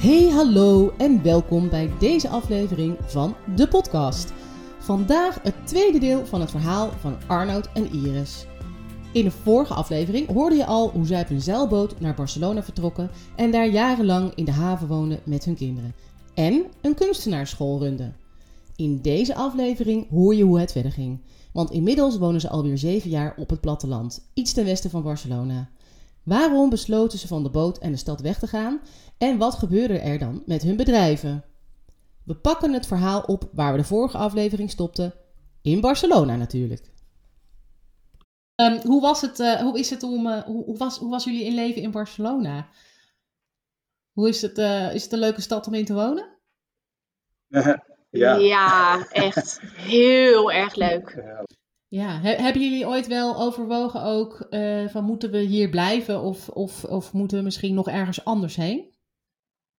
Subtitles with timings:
[0.00, 4.32] Hey, hallo en welkom bij deze aflevering van de podcast.
[4.78, 8.46] Vandaag het tweede deel van het verhaal van Arnoud en Iris.
[9.12, 13.10] In de vorige aflevering hoorde je al hoe zij op een zeilboot naar Barcelona vertrokken
[13.36, 15.94] en daar jarenlang in de haven woonden met hun kinderen.
[16.34, 18.16] En een kunstenaarsschool runden.
[18.76, 21.20] In deze aflevering hoor je hoe het verder ging.
[21.52, 25.68] Want inmiddels wonen ze alweer zeven jaar op het platteland, iets ten westen van Barcelona.
[26.30, 28.80] Waarom besloten ze van de boot en de stad weg te gaan?
[29.18, 31.44] En wat gebeurde er dan met hun bedrijven?
[32.24, 35.14] We pakken het verhaal op waar we de vorige aflevering stopten.
[35.62, 36.92] In Barcelona natuurlijk.
[38.54, 41.24] Ehm, hoe, was het, uh, hoe, is het om, uh, hoe, hoe, was, hoe was
[41.24, 42.68] jullie in leven in Barcelona?
[44.12, 46.38] Hoe is het, uh, is het een leuke stad om in te wonen?
[48.10, 48.34] ja.
[48.36, 51.24] ja, echt heel erg leuk.
[51.92, 54.46] Ja, He hebben jullie ooit wel overwogen ook
[54.90, 58.90] van moeten we hier blijven of, of, of moeten we misschien nog ergens anders heen?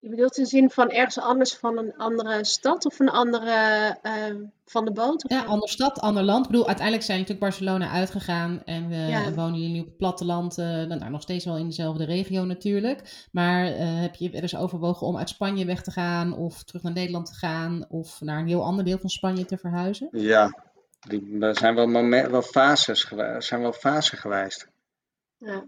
[0.01, 3.97] Je bedoelt in de zin van ergens anders van een andere stad of een andere
[4.03, 5.25] uh, van de boot?
[5.27, 6.45] Ja, andere stad, ander land.
[6.45, 9.33] Ik bedoel, uiteindelijk zijn natuurlijk Barcelona uitgegaan en we ja.
[9.33, 13.27] wonen jullie nu op het platteland, uh, nou, nog steeds wel in dezelfde regio natuurlijk.
[13.31, 16.83] Maar uh, heb je er eens overwogen om uit Spanje weg te gaan of terug
[16.83, 20.07] naar Nederland te gaan of naar een heel ander deel van Spanje te verhuizen?
[20.11, 20.70] Ja,
[21.39, 23.47] er zijn wel, moment, wel fases geweest.
[23.47, 24.67] zijn wel fasen geweest.
[25.37, 25.63] Ja.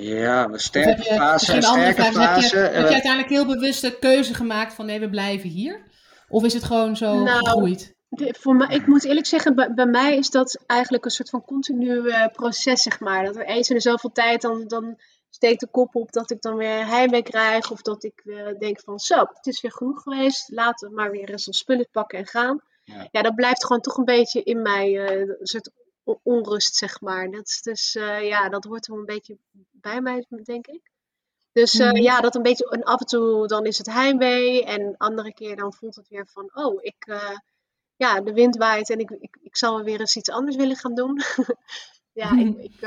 [0.00, 2.56] Ja, een sterke fase, een sterke fase.
[2.56, 5.84] Heb je, heb je uiteindelijk heel bewust de keuze gemaakt van nee, we blijven hier?
[6.28, 7.94] Of is het gewoon zo nou, gegroeid?
[8.08, 11.30] De, voor mij, ik moet eerlijk zeggen, bij, bij, mij is dat eigenlijk een soort
[11.30, 13.24] van continu uh, proces, zeg maar.
[13.24, 16.40] Dat er eens in de zoveel tijd dan, dan steekt de kop op dat ik
[16.40, 17.70] dan weer heimwee krijg.
[17.70, 20.50] Of dat ik weer denk van zo, het is weer genoeg geweest.
[20.50, 22.60] Laten we maar weer eens ons spullen pakken en gaan.
[22.84, 23.08] Ja.
[23.10, 25.70] ja, dat blijft gewoon toch een beetje in mij, uh, een soort
[26.22, 27.30] onrust, zeg maar.
[27.30, 29.36] Dat is dus, uh, ja, dat hoort wel een beetje
[29.70, 30.90] bij mij, denk ik.
[31.52, 34.94] Dus uh, ja, dat een beetje, en af en toe dan is het heimwee en
[34.96, 37.38] andere keer dan voelt het weer van, oh, ik, uh,
[37.96, 40.94] ja, de wind waait en ik, ik, ik zou weer eens iets anders willen gaan
[40.94, 41.20] doen.
[42.22, 42.80] ja, ik, ik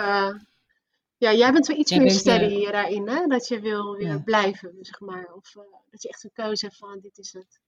[1.18, 3.28] ja, jij bent wel iets meer steady daarin, hè?
[3.28, 4.20] Dat je wil weer ja.
[4.20, 5.34] blijven, zeg maar.
[5.34, 5.52] Of
[5.90, 7.60] dat je echt een keuze hebt van, dit is het.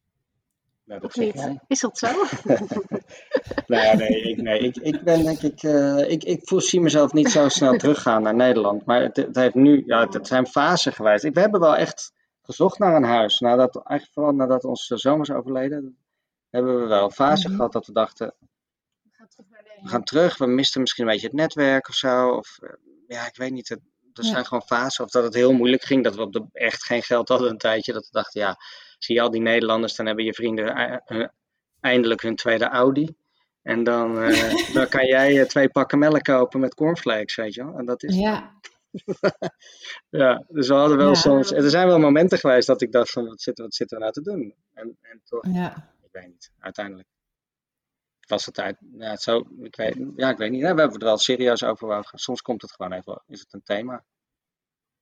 [0.88, 1.58] Nou, of niet?
[1.68, 2.08] Is dat zo?
[3.68, 7.32] nou nee, ik, nee ik, ik ben denk ik, uh, ik, ik zie mezelf niet
[7.32, 8.86] zo snel teruggaan naar Nederland.
[8.86, 11.24] Maar het, het heeft nu, ja, het, zijn fasen geweest.
[11.24, 12.12] Ik, we hebben wel echt
[12.42, 13.40] gezocht naar een huis.
[13.40, 15.98] Nadat, eigenlijk vooral nadat onze zoon is overleden,
[16.50, 17.56] hebben we wel fasen mm -hmm.
[17.56, 18.34] gehad dat we dachten,
[19.02, 19.48] we gaan, terug
[19.82, 20.38] we gaan terug.
[20.38, 22.30] We misten misschien een beetje het netwerk of zo.
[22.30, 22.60] Of
[23.08, 23.70] ja, ik weet niet.
[23.70, 23.80] Het,
[24.14, 25.04] er zijn gewoon fasen.
[25.04, 27.58] Of dat het heel moeilijk ging, dat we op de, echt geen geld hadden een
[27.58, 27.94] tijdje.
[27.94, 28.58] Dat we dachten, ja,
[28.98, 31.02] zie je al die Nederlanders, dan hebben je vrienden
[31.80, 33.16] eindelijk hun tweede Audi.
[33.62, 37.78] En dan, uh, dan kan jij twee pakken melk kopen met cornflakes, weet je wel.
[37.78, 38.16] En dat is...
[38.16, 38.60] Ja.
[40.10, 41.14] ja, dus we hadden wel ja.
[41.14, 41.52] soms...
[41.52, 44.16] Er zijn wel momenten geweest dat ik dacht van, wat zitten, wat zitten we nou
[44.16, 44.56] te doen?
[44.74, 45.94] En, en toch, ja.
[46.04, 47.08] ik weet niet, uiteindelijk
[48.28, 50.62] was het uit, ja, het zo, ik weet, ja, ik weet niet.
[50.62, 52.20] Ja, we hebben het wel serieus overwogen.
[52.20, 54.04] Soms komt het gewoon even, is het een thema.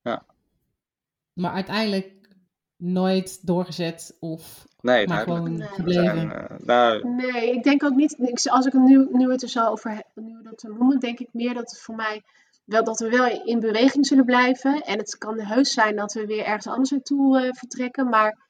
[0.01, 0.25] Ja.
[1.33, 2.24] Maar uiteindelijk
[2.77, 5.67] nooit doorgezet of nee, maar gewoon nee.
[5.67, 6.25] gebleven?
[6.25, 9.65] Uh, nou, nee, ik denk ook niet, als ik het nu, nu het er zo
[9.65, 12.23] over nu dat te noemen, denk ik meer dat het voor mij
[12.65, 14.81] wel dat we wel in beweging zullen blijven.
[14.81, 18.09] En het kan heus zijn dat we weer ergens anders naartoe uh, vertrekken.
[18.09, 18.47] Maar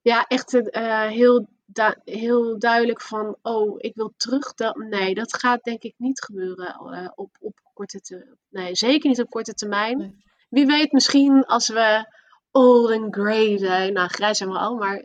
[0.00, 4.54] ja, echt uh, heel, du heel duidelijk van, oh, ik wil terug.
[4.54, 8.38] Dat, nee, dat gaat denk ik niet gebeuren uh, op, op korte termijn.
[8.48, 9.98] Nee, zeker niet op korte termijn.
[9.98, 10.24] Nee.
[10.48, 12.18] Wie weet misschien als we
[12.50, 13.92] old and grey zijn.
[13.92, 15.04] Nou, grijs zijn we al, maar...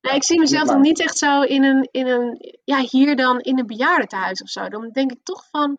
[0.00, 3.40] Nee, ik zie mezelf dan niet echt zo in een, in een, ja, hier dan
[3.40, 4.68] in een bejaardentehuis of zo.
[4.68, 5.78] Dan denk ik toch van,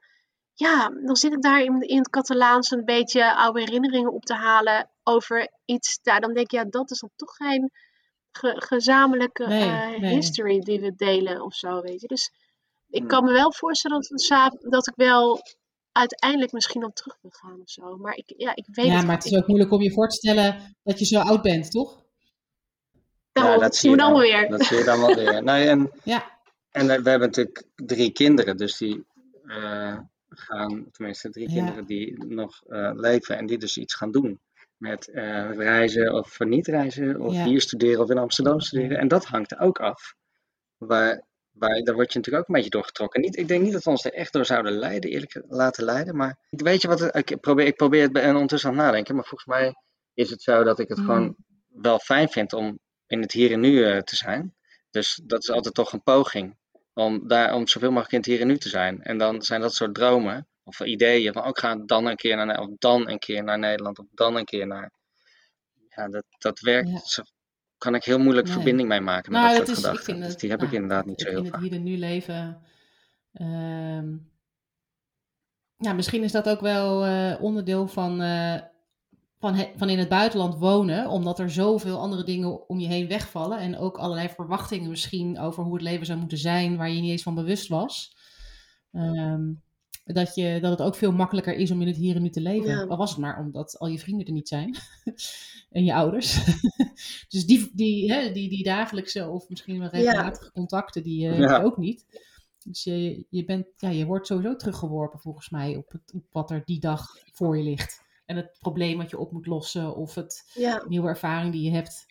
[0.53, 4.33] ja, dan zit ik daar in, in het Catalaans een beetje oude herinneringen op te
[4.33, 5.99] halen over iets.
[6.01, 7.71] Daar, dan denk ik, ja, dat is dan toch geen
[8.31, 10.15] ge- gezamenlijke Nee, eh, nee.
[10.15, 12.07] history die we delen of zo, weet je.
[12.07, 12.31] Dus
[12.87, 13.07] ik Hmm.
[13.07, 15.41] kan me wel voorstellen dat, dat ik wel
[15.95, 17.97] uiteindelijk misschien op terug wil gaan of zo.
[17.97, 20.07] Maar ik, ja, ik weet Ja, het maar het is ook moeilijk om je voor
[20.09, 22.03] te stellen dat je zo oud bent, toch?
[23.33, 24.49] Nou, Ja, dat zien we dan wel weer.
[24.49, 25.43] Dat zie je dan wel weer.
[25.43, 26.39] Nee, en Ja.
[26.71, 29.05] en we hebben natuurlijk drie kinderen, dus die
[29.45, 29.97] eh,
[30.29, 31.55] gaan, tenminste drie Ja.
[31.55, 34.39] kinderen die nog eh, leven en die dus iets gaan doen.
[34.77, 37.43] Met eh, reizen of niet reizen, of Ja.
[37.45, 38.97] hier studeren of in Amsterdam studeren.
[38.97, 40.15] En dat hangt er ook af.
[40.77, 41.23] Waar,
[41.57, 43.21] waar, daar word je natuurlijk ook een beetje doorgetrokken.
[43.21, 46.15] Niet, ik denk niet dat we ons er echt door zouden leiden, eerlijk laten leiden.
[46.15, 48.85] Maar weet je wat, het- ik probeer, ik probeer het bij- en ondertussen aan het
[48.85, 49.15] nadenken.
[49.15, 49.73] Maar volgens mij
[50.13, 51.05] is het zo dat ik het Mm.
[51.05, 51.35] gewoon
[51.67, 54.55] wel fijn vind om in het hier en nu eh, te zijn.
[54.89, 56.57] Dus dat is altijd toch een poging.
[56.93, 59.03] Om, daar, om zoveel mogelijk in het hier en nu te zijn.
[59.03, 62.59] En dan zijn dat soort dromen of ideeën van ook ga dan een keer naar
[62.59, 64.91] of dan een keer naar Nederland of dan een keer naar.
[65.89, 66.89] Ja, dat, dat werkt.
[67.15, 67.25] Ja.
[67.85, 68.55] Kan ik heel moeilijk Nee.
[68.55, 70.13] verbinding mee maken met Nou, dat dat soort is, ik gedachten.
[70.15, 71.61] vind Dus die heb ik inderdaad niet zo heel in het vaak.
[71.63, 72.57] hier en nu leven.
[73.33, 74.15] ehm,
[75.77, 78.55] ja, misschien is dat ook wel eh, onderdeel van, eh,
[79.39, 83.07] van, he- van in het buitenland wonen, omdat er zoveel andere dingen om je heen
[83.07, 87.01] wegvallen en ook allerlei verwachtingen misschien over hoe het leven zou moeten zijn, waar je
[87.01, 88.17] niet eens van bewust was.
[88.91, 89.43] Ehm,
[90.05, 92.41] dat, je, dat het ook veel makkelijker is om in het hier en nu te
[92.41, 92.69] leven.
[92.69, 92.83] Ja.
[92.83, 94.75] Al was het maar omdat al je vrienden er niet zijn.
[95.75, 96.33] en je ouders.
[97.33, 101.47] dus die, die, hè, die, die dagelijkse of misschien wel regelmatige contacten, die eh, Ja.
[101.51, 102.05] heb je ook niet.
[102.65, 106.51] Dus je, je, bent, ja, je wordt sowieso teruggeworpen volgens mij op, het, op wat
[106.51, 108.03] er die dag voor je ligt.
[108.25, 111.71] En het probleem wat je op moet lossen of het Ja, nieuwe ervaring die je
[111.71, 112.05] hebt.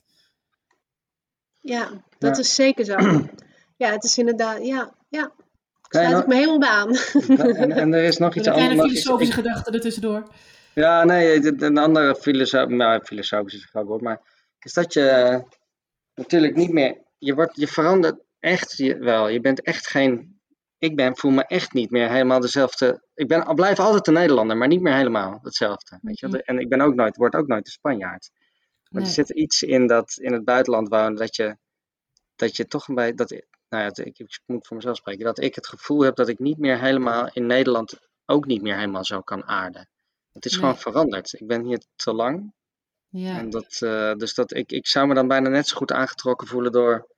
[1.60, 2.43] ja, dat Ja.
[2.43, 2.96] is zeker zo.
[3.76, 5.32] Ja, het is inderdaad, ja, ja.
[5.88, 6.94] Sluit ik me helemaal bij aan.
[7.56, 8.76] En, en er is nog iets Een kleine anders.
[8.88, 10.28] nog iets- filosofische ik- gedachte ertussendoor.
[10.74, 14.20] Ja, nee, een andere filosoof, nou, filosofisch is woord, maar
[14.58, 15.40] is dat je eh,
[16.14, 19.28] natuurlijk niet meer, je, wordt, je verandert echt je, wel.
[19.28, 20.40] Je bent echt geen,
[20.78, 23.02] ik ben, voel me echt niet meer helemaal dezelfde.
[23.14, 25.98] Ik ben, blijf altijd een Nederlander, maar niet meer helemaal hetzelfde.
[26.02, 26.28] Weet je?
[26.28, 26.40] wel.
[26.40, 28.30] En ik ben ook nooit, word ook nooit een Spanjaard.
[28.88, 29.10] Maar Nee.
[29.10, 31.56] er zit iets in dat in het buitenland wonen, dat je,
[32.36, 33.30] dat je toch een beetje, dat,
[33.68, 36.38] nou ja, ik, ik moet voor mezelf spreken, dat ik het gevoel heb dat ik
[36.38, 39.88] niet meer helemaal in Nederland ook niet meer helemaal zo kan aarden.
[40.34, 40.60] Het is Nee.
[40.60, 41.32] gewoon veranderd.
[41.40, 42.52] Ik ben hier te lang.
[43.08, 43.38] Ja.
[43.38, 46.46] En dat, eh, dus dat ik, ik zou me dan bijna net zo goed aangetrokken
[46.46, 47.08] voelen door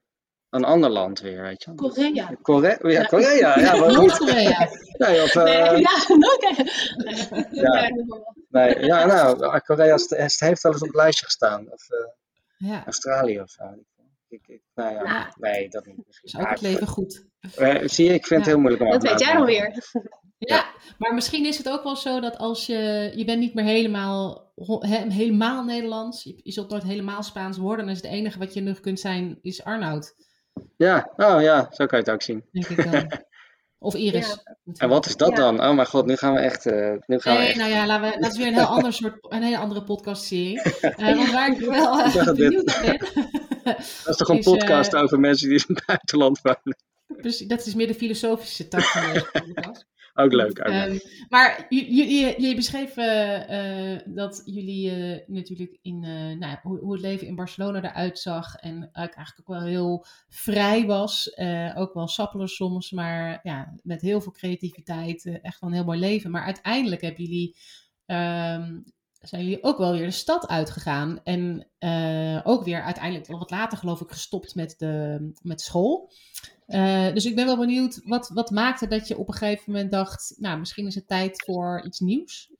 [0.49, 1.75] een ander land weer, weet je.
[1.75, 2.31] Korea.
[2.41, 3.03] Korea, ja, Ja.
[3.05, 3.75] Korea, ja.
[3.91, 4.69] Noord-Korea.
[4.97, 7.47] Nee, of, eh, Nee, ja, nooit.
[7.51, 7.89] Ja.
[8.49, 11.71] nee, ja, nou, Korea is- het heeft wel eens op het lijstje gestaan.
[11.71, 12.07] Of eh,
[12.69, 13.63] Ja, Australië of zo.
[14.27, 16.19] Ik, ik, nou ja, nee, dat niet.
[16.21, 17.25] Is ook het leven goed.
[17.83, 19.83] zie je, ik vind het heel moeilijk om Dat weet jij te nog denken.
[19.91, 20.03] weer.
[20.39, 20.65] Ja,
[20.97, 24.51] maar misschien is het ook wel zo dat als je, je bent niet meer helemaal,
[24.79, 28.53] he- helemaal Nederlands, je, je zult nooit helemaal Spaans worden, dan is het enige wat
[28.53, 30.15] je nog kunt zijn, is Arnoud,
[30.77, 32.43] Ja, oh ja, zo kan je het ook zien.
[32.51, 33.11] denk ik dan.
[33.79, 34.37] Of Iris.
[34.73, 35.35] En wat is dat Ja.
[35.35, 35.61] dan?
[35.63, 36.65] Oh mijn god, nu gaan we echt.
[36.65, 38.63] eh, nu gaan we Nee, echt nou ja, laten we, dat is weer een heel
[38.65, 40.61] ander soort, een hele andere podcastserie.
[40.81, 42.97] Eh want waar ik wel uh, dat dit- benieuwd ben.
[44.03, 46.77] dat is toch een is, eh, podcast over mensen die in het buitenland wonen?
[47.07, 49.85] Precies, dat is meer de filosofische tak van deze podcast.
[50.19, 50.59] Ook leuk.
[50.59, 50.67] Ook leuk.
[50.67, 50.97] Ehm,
[51.29, 55.99] maar jullie beschreef eh, eh, dat jullie eh, natuurlijk in
[56.39, 58.55] nou, hoe, hoe het leven in Barcelona eruit zag.
[58.55, 61.37] En eigenlijk ook wel heel vrij was.
[61.75, 65.39] ook wel sappelen soms, maar ja, met heel veel creativiteit.
[65.41, 66.31] echt wel een heel mooi leven.
[66.31, 67.55] Maar uiteindelijk hebben jullie.
[68.05, 68.79] ehm,
[69.21, 71.19] zijn jullie ook wel weer de stad uitgegaan.
[71.23, 76.11] En eh, ook weer uiteindelijk, wel wat later geloof ik, gestopt met, de, met school.
[76.67, 79.91] Eh, dus ik ben wel benieuwd, wat, wat maakte dat je op een gegeven moment
[79.91, 82.51] dacht, nou, misschien is het tijd voor iets nieuws?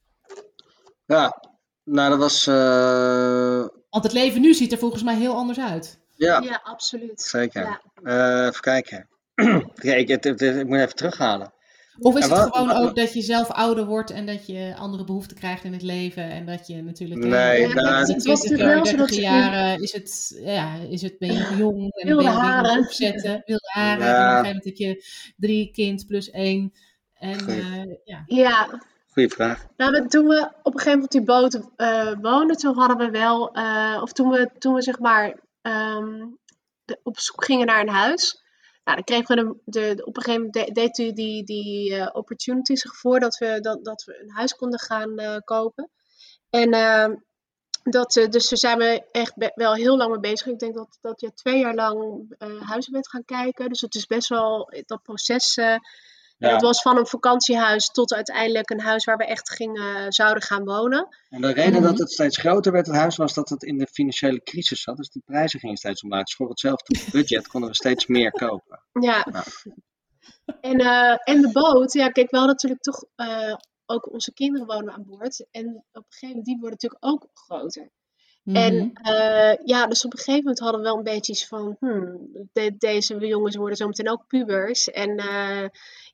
[1.06, 1.42] Ja,
[1.84, 2.48] nou dat was.
[2.48, 6.00] eh, Want het leven nu ziet er volgens mij heel anders uit.
[6.16, 7.22] ja, Ja, absoluut.
[7.22, 7.62] zeker.
[7.62, 7.82] Ja.
[8.40, 9.08] Eh, even kijken.
[9.76, 11.54] ja, ik, het- ik moet even terughalen.
[12.00, 14.74] Of is het wat- gewoon wat- ook dat je zelf ouder wordt en dat je
[14.78, 18.14] andere behoeften krijgt in het leven en dat je natuurlijk eh, Nee, in nou, de
[18.14, 21.34] het was 20 natuurlijk wel zo 30 dat- jaren is het, ja, is het, ben
[21.34, 22.80] je jong en Wilde ben je haren.
[22.80, 24.38] opzetten, wilde haren Ja.
[24.38, 25.04] en op een gegeven moment heb je
[25.38, 26.74] drie kind plus één.
[27.14, 27.60] En Goeie.
[27.62, 29.66] eh, ja, Ja, Goeie vraag.
[29.78, 32.98] nou, dat- toen we op een gegeven moment op die boot eh, woonden, toen hadden
[32.98, 36.26] we wel, eh, of toen we, toen we zeg maar ehm,
[36.86, 38.44] de- op zoek gingen naar een huis.
[38.88, 41.96] Nou, dan kregen we de, de, op een gegeven moment de- deed u die, die
[41.96, 45.90] eh, opportunity zich voor dat we, dat, dat we een huis konden gaan eh, kopen.
[46.50, 47.16] En ehm,
[47.84, 50.48] dat, eh, dus daar zijn we echt wel heel lang mee bezig.
[50.48, 52.26] Ik denk dat, dat je twee jaar lang
[52.60, 53.70] huizen bent gaan kijken.
[53.70, 55.60] Dus het is best wel, dat proces
[56.38, 60.44] En dat was van een vakantiehuis tot uiteindelijk een huis waar we echt gingen, zouden
[60.44, 61.08] gaan wonen.
[61.30, 61.82] En de reden Mhm.
[61.84, 64.98] dat het steeds groter werd, het huis, was dat het in de financiële crisis zat.
[64.98, 66.24] Dus die prijzen gingen steeds omlaag.
[66.24, 68.84] Dus voor hetzelfde budget konden we steeds meer kopen.
[69.02, 69.26] Ja.
[70.62, 74.68] En, eh, en de boot, ja, kijk, we hadden natuurlijk toch eh, ook onze kinderen
[74.68, 75.46] wonen aan boord.
[75.52, 77.92] En op een gegeven moment, die worden natuurlijk ook groter.
[78.48, 78.56] Mhm.
[78.56, 81.76] En eh, ja, dus op een gegeven moment hadden we wel een beetje iets van,
[81.80, 84.90] hmm, de- deze jongens worden zometeen ook pubers.
[84.90, 85.66] En eh,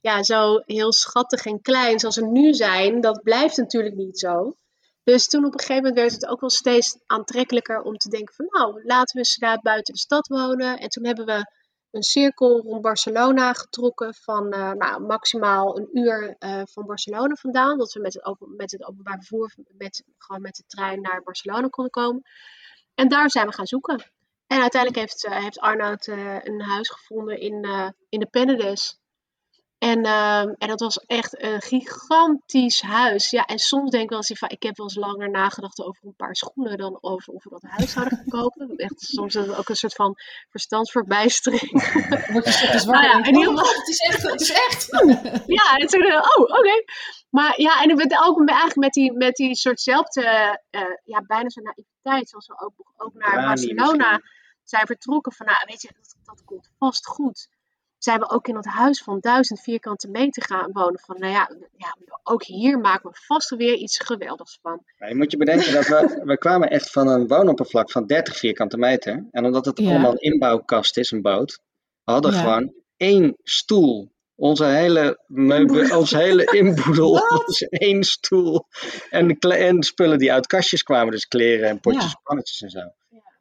[0.01, 4.55] ja, zo heel schattig en klein zoals ze nu zijn, dat blijft natuurlijk niet zo.
[5.03, 8.35] Dus toen op een gegeven moment werd het ook wel steeds aantrekkelijker om te denken
[8.35, 10.77] van, nou, laten we eens daar buiten de stad wonen.
[10.77, 11.45] En toen hebben we
[11.93, 17.77] een cirkel rond Barcelona getrokken van eh, nou, maximaal een uur eh, van Barcelona vandaan.
[17.77, 21.67] Dat we met het, met het openbaar vervoer, met, gewoon met de trein naar Barcelona
[21.67, 22.21] konden komen.
[22.95, 24.11] En daar zijn we gaan zoeken.
[24.47, 27.67] En uiteindelijk heeft, eh, heeft Arnoud een huis gevonden in,
[28.09, 29.02] in de Penedès.
[29.83, 33.29] En, ehm, en dat was echt een gigantisch huis.
[33.29, 36.05] Ja, en soms denk ik wel eens van, ik heb wel eens langer nagedacht over
[36.05, 38.75] een paar schoenen dan over of we dat huis zouden gaan kopen.
[38.75, 40.15] Echt, soms is het ook een soort van
[40.49, 41.71] verstandsverbijstering.
[42.31, 43.01] Word je steeds zwaar.
[43.01, 44.87] Nou ja, in ieder Oh, geval- het is echt, het is echt.
[45.57, 46.83] ja, en toen, eh, oh, oké.
[47.29, 50.23] Maar ja, en ik ben ook eigenlijk met die, met die soortzelfde,
[50.69, 54.21] eh, ja, bijna zo'n naïviteit, zoals we ook, ook naar Barcelona
[54.63, 55.33] zijn vertrokken.
[55.33, 57.47] Van, nou, weet je, dat, dat komt vast goed.
[58.03, 60.99] Zijn we ook in dat huis van duizend vierkante meter gaan wonen.
[60.99, 64.83] Van, nou ja, ja, ook hier maken we vast weer iets geweldigs van.
[64.97, 68.37] Ja, je moet je bedenken dat we, we kwamen echt van een woonoppervlak van 30
[68.37, 69.27] vierkante meter.
[69.31, 69.89] En omdat het Ja.
[69.89, 71.59] allemaal een inbouwkast is, een boot,
[72.03, 72.39] we hadden Ja.
[72.39, 74.11] gewoon één stoel.
[74.35, 77.11] Onze hele, meubel, ons hele inboedel
[77.45, 78.65] was één stoel.
[79.09, 82.19] En, en spullen die uit kastjes kwamen, dus kleren en potjes, Ja.
[82.23, 82.79] pannetjes en zo.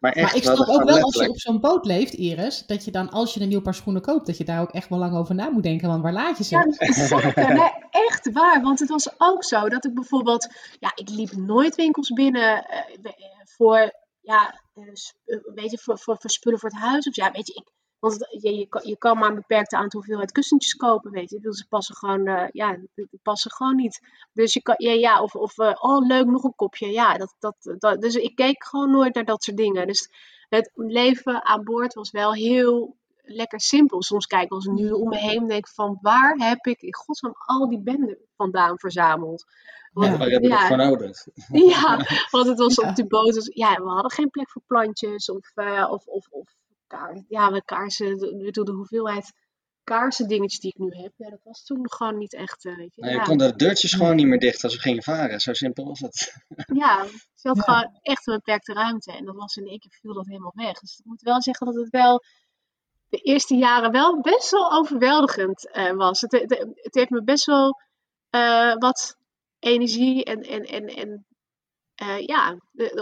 [0.02, 2.84] Maar echt, Maar ik snap ook wel als je op zo'n boot leeft, Iris, dat
[2.84, 4.98] je dan als je een nieuw paar schoenen koopt, dat je daar ook echt wel
[4.98, 5.88] lang over na moet denken.
[5.88, 6.54] Want waar laat je ze?
[6.54, 7.54] Ja, zeker.
[7.58, 8.62] Nee, echt waar.
[8.62, 10.48] Want het was ook zo dat ik bijvoorbeeld...
[10.80, 13.12] Ja, ik liep nooit winkels binnen eh, eh,
[13.44, 13.92] voor...
[14.20, 14.82] Ja, eh,
[15.24, 17.08] eh, weet je, voor, voor, voor spullen voor het huis.
[17.08, 17.70] Of ja, weet je, ik,
[18.02, 21.40] want je, je, kan, je kan maar een beperkte aantal hoeveelheid kussentjes kopen, weet je.
[21.40, 24.00] Dus ze passen gewoon, eh, ja, die passen gewoon niet.
[24.32, 26.86] Dus je kan, ja, ja of, of eh, oh leuk, nog een kopje.
[26.86, 29.86] Ja, dat, dat, dat, dus ik keek gewoon nooit naar dat soort dingen.
[29.86, 30.10] Dus
[30.48, 34.02] het leven aan boord was wel heel lekker simpel.
[34.02, 36.80] Soms kijk ik als nu om me heen en denk ik van waar heb ik
[36.80, 39.44] in godsnaam al die benden vandaan verzameld?
[39.92, 41.26] Want, ja, nodig?
[41.72, 42.88] ja, want het was Ja.
[42.88, 43.34] op die boot.
[43.34, 46.60] dus- ja, we hadden geen plek voor plantjes of, eh, of, of, of
[47.28, 48.18] ja, we kaarsen.
[48.18, 49.32] bedoel, de hoeveelheid
[49.84, 52.94] kaarsen dingetjes die ik nu heb, ja, dat was toen gewoon niet echt, eh, weet
[52.94, 53.00] je.
[53.00, 53.24] Nou, je ja.
[53.24, 55.40] kon de deurtjes gewoon niet meer dicht als we gingen varen.
[55.40, 56.34] Zo simpel was het.
[56.82, 57.62] Ja, ze had Ja.
[57.62, 59.12] gewoon echt een beperkte ruimte.
[59.12, 60.78] En dat was in één keer viel dat helemaal weg.
[60.78, 62.22] Dus ik moet wel zeggen dat het wel
[63.08, 66.20] de eerste jaren wel best wel overweldigend eh, was.
[66.20, 67.80] Het, het, het heeft me best wel
[68.30, 69.16] eh, wat
[69.58, 71.26] energie en, en, en, en
[71.94, 72.56] eh, ja,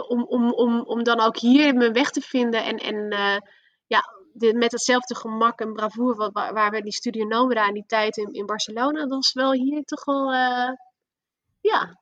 [0.08, 2.64] om, om, om, om dan ook hier mijn weg te vinden.
[2.64, 3.36] En, en eh,
[3.90, 7.74] ja, de, met hetzelfde gemak en bravoure wa- waar, waar we die Studio Nomada in
[7.74, 10.72] die tijd in, in Barcelona, dat was wel hier toch wel, eh,
[11.60, 11.98] ja,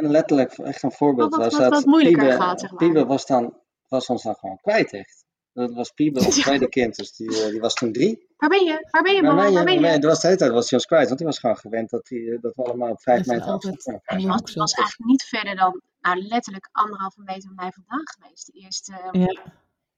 [0.00, 2.78] letterlijk, echt een voorbeeld Wat- wat- was wat- dat wat moeilijker Piebe, gaat, zeg maar.
[2.78, 5.24] Piebe was, dan, was ons dan gewoon kwijt echt.
[5.52, 6.42] Dat was Piebe, ons Ja.
[6.42, 8.26] tweede kind, dus die, eh, die was toen drie.
[8.36, 8.88] waar ben je?
[8.90, 9.52] Waar ben je, Maar mama?
[9.52, 10.06] Waar ben je?
[10.06, 12.38] was de hele tijd was hij ons kwijt, want hij was gewoon gewend dat, hij,
[12.40, 14.20] dat we allemaal op vijf meter afstand zaten.
[14.20, 18.46] hoek Het was eigenlijk niet verder dan nou, letterlijk anderhalve meter van mij vandaan geweest.
[18.46, 19.42] De eerste, ja.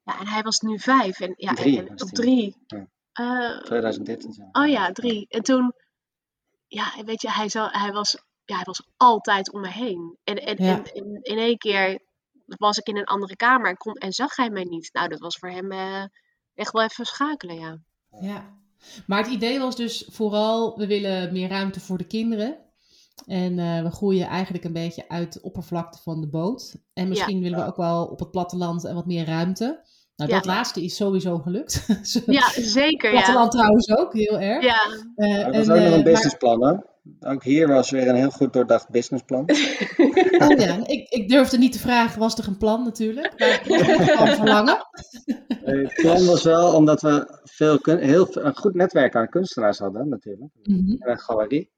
[0.05, 0.21] Ja.
[0.21, 1.21] en hij was nu vijf.
[1.21, 2.57] En, ja, Drie en, op drie.
[2.67, 2.87] Ja.
[3.13, 4.43] Eh, 2013 zo.
[4.53, 5.27] oh ja, drie.
[5.29, 5.73] En toen,
[6.67, 10.19] ja, weet je, hij, zou, hij, was, ja, hij was altijd om me heen.
[10.25, 10.77] En, en, Ja.
[10.77, 12.03] en, en in één keer
[12.47, 14.93] was ik in een andere kamer en, kon, en zag hij mij niet.
[14.93, 16.05] Nou, dat was voor hem eh,
[16.55, 17.79] echt wel even schakelen, ja.
[18.21, 18.63] Ja.
[19.07, 22.64] Maar het idee was dus vooral, we willen meer ruimte voor de kinderen.
[23.27, 26.75] En eh, we groeien eigenlijk een beetje uit de oppervlakte van de boot.
[26.93, 29.81] En misschien willen we ook wel op het platteland en wat meer ruimte.
[30.17, 30.37] Nou, Ja.
[30.37, 31.87] dat laatste is sowieso gelukt.
[32.27, 33.17] Ja, zeker, ja.
[33.21, 34.65] platteland trouwens ook, heel erg.
[34.65, 34.83] Ja,
[35.15, 36.93] Eh, Maar dat en, was ook nog eh, een maar- businessplan hoor.
[37.21, 39.45] Ook hier was weer een heel goed doordacht businessplan.
[40.39, 43.39] Oh ja, ik, ik durfde niet te vragen, was er een plan natuurlijk?
[43.39, 44.87] Maar gewoon verlangen.
[45.65, 50.09] Het plan was wel omdat we veel kun- heel, een goed netwerk aan kunstenaars hadden
[50.09, 50.51] natuurlijk.
[50.63, 50.91] Mhm.
[50.99, 51.73] En een galerie.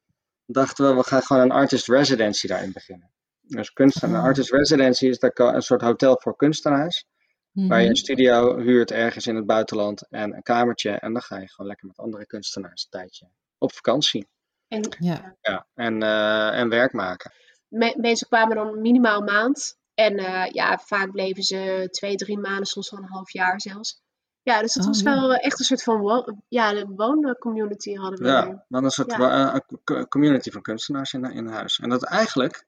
[0.47, 3.11] Dachten we, we gaan gewoon een artist residency daarin beginnen.
[3.41, 4.27] Dus kunstenaar, Oh.
[4.27, 7.05] artist residency is daar een soort hotel voor kunstenaars.
[7.53, 7.91] Waar je Mhm.
[7.91, 10.91] een studio huurt ergens in het buitenland en een kamertje.
[10.91, 14.27] En dan ga je gewoon lekker met andere kunstenaars een tijdje op vakantie.
[14.69, 17.33] en Ja, Ja, en, eh, en werk maken.
[17.69, 19.77] me- mensen kwamen dan minimaal een maand.
[19.95, 24.03] En eh, ja, vaak bleven ze twee, drie maanden, soms wel een half jaar zelfs.
[24.47, 25.21] Ja, dus het Oh, was ja.
[25.21, 28.27] wel echt een soort van wo- ja, de wooncommunity hadden we.
[28.29, 28.65] Ja, hier.
[28.69, 29.19] dan een soort Ja.
[29.19, 31.79] wa- eh, co- community van kunstenaars in, in huis.
[31.79, 32.67] En dat eigenlijk,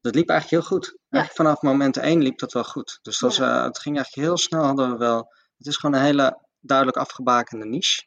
[0.00, 0.96] dat liep eigenlijk heel goed.
[1.08, 2.98] Eigenlijk vanaf moment één liep dat wel goed.
[3.02, 3.58] Dus dat was, Ja.
[3.58, 6.96] eh, het ging eigenlijk heel snel, hadden we wel, het is gewoon een hele duidelijk
[6.98, 8.02] afgebakende niche.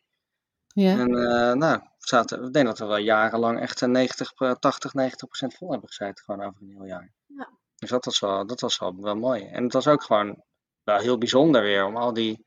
[0.68, 0.92] Ja.
[0.98, 4.54] En eh, nou, we zaten, ik denk dat we wel jarenlang echt een 90, pro-
[4.54, 7.12] 80, 90 procent vol hebben gezeten, gewoon over een heel jaar.
[7.26, 7.50] Ja.
[7.76, 9.46] Dus dat was, wel, dat was wel, wel mooi.
[9.46, 10.44] En het was ook gewoon
[10.84, 12.46] wel heel bijzonder weer om al die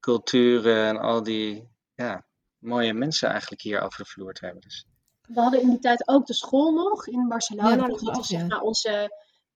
[0.00, 2.24] culturen en al die ja,
[2.58, 4.62] mooie mensen eigenlijk hier over de vloer te hebben.
[4.62, 4.86] Dus.
[5.26, 7.68] We hadden in die tijd ook de school nog in Barcelona.
[7.70, 9.10] Ja, dat dat vroeg was zeg maar onze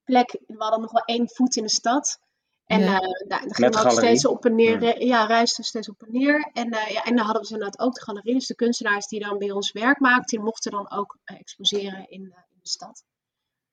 [0.04, 0.38] plek.
[0.46, 2.18] We hadden nog wel één voet in de stad.
[2.66, 2.86] En Ja.
[3.00, 4.82] eh, daar, daar gingen we ook steeds op en neer.
[4.82, 4.90] Ja.
[4.90, 6.50] re- Ja, reisden steeds op en neer.
[6.52, 8.34] En, eh, ja, en dan hadden we inderdaad ook de galerie.
[8.34, 12.08] Dus de kunstenaars die dan bij ons werk maakten, die mochten dan ook eh, exposeren
[12.10, 13.04] in, eh, in de stad.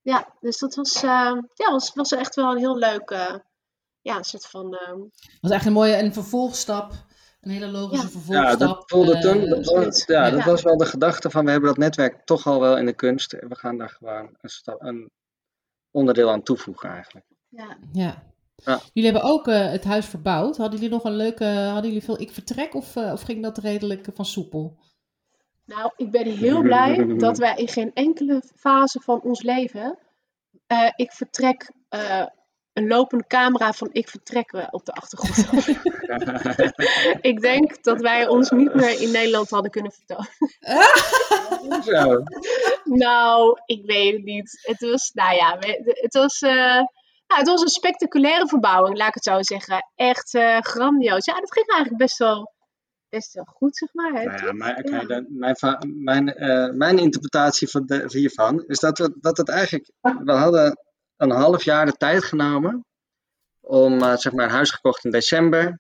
[0.02, 3.36] Ja, dus dat was, ja, was, was echt wel een heel leuk, eh,
[4.02, 4.76] ja, een soort van...
[4.76, 4.94] eh,
[5.42, 6.92] was echt een mooie een vervolgstap.
[7.42, 8.12] Een hele logische Ja.
[8.12, 8.60] vervolgstap.
[8.60, 10.32] Ja, dat voelde eh, toen, dat, was, ja, Ja.
[10.32, 12.94] dat was wel de gedachte van we hebben dat netwerk toch al wel in de
[12.94, 13.32] kunst.
[13.32, 15.10] We gaan daar gewoon een, sta- een
[15.92, 17.26] onderdeel aan toevoegen eigenlijk.
[17.50, 17.78] ja.
[17.92, 18.28] Ja.
[18.64, 18.80] Ja.
[18.94, 20.58] Jullie hebben ook eh, het huis verbouwd.
[20.58, 23.58] Hadden jullie nog een leuke, hadden jullie veel ik vertrek of, eh, of ging dat
[23.58, 24.78] redelijk van soepel?
[25.66, 29.98] Nou, ik ben heel blij dat wij in geen enkele fase van ons leven
[30.68, 32.26] eh, ik vertrek eh,
[32.74, 35.48] een lopende camera van ik vertrek op de achtergrond.
[37.32, 40.30] ik denk dat wij ons niet meer in Nederland hadden kunnen vertonen.
[41.84, 42.24] Zo.
[42.84, 44.60] Nou, ik weet het niet.
[44.62, 46.52] Het was, nou ja, het was, eh,
[47.28, 49.90] nou, het was een spectaculaire verbouwing, laat ik het zo zeggen.
[49.96, 51.26] Echt eh, grandioos.
[51.26, 52.54] Ja, dat ging eigenlijk best wel,
[53.10, 54.12] best wel goed, zeg maar.
[54.14, 55.04] Hè, Nou ja, maar, oké, Ja.
[55.06, 55.56] dan- mijn,
[56.04, 59.92] mijn, eh, mijn interpretatie van de, hiervan is dat, we, dat het eigenlijk.
[60.02, 60.78] We hadden
[61.20, 62.86] een half jaar de tijd genomen
[63.60, 65.80] om eh, zeg maar een huis gekocht in december.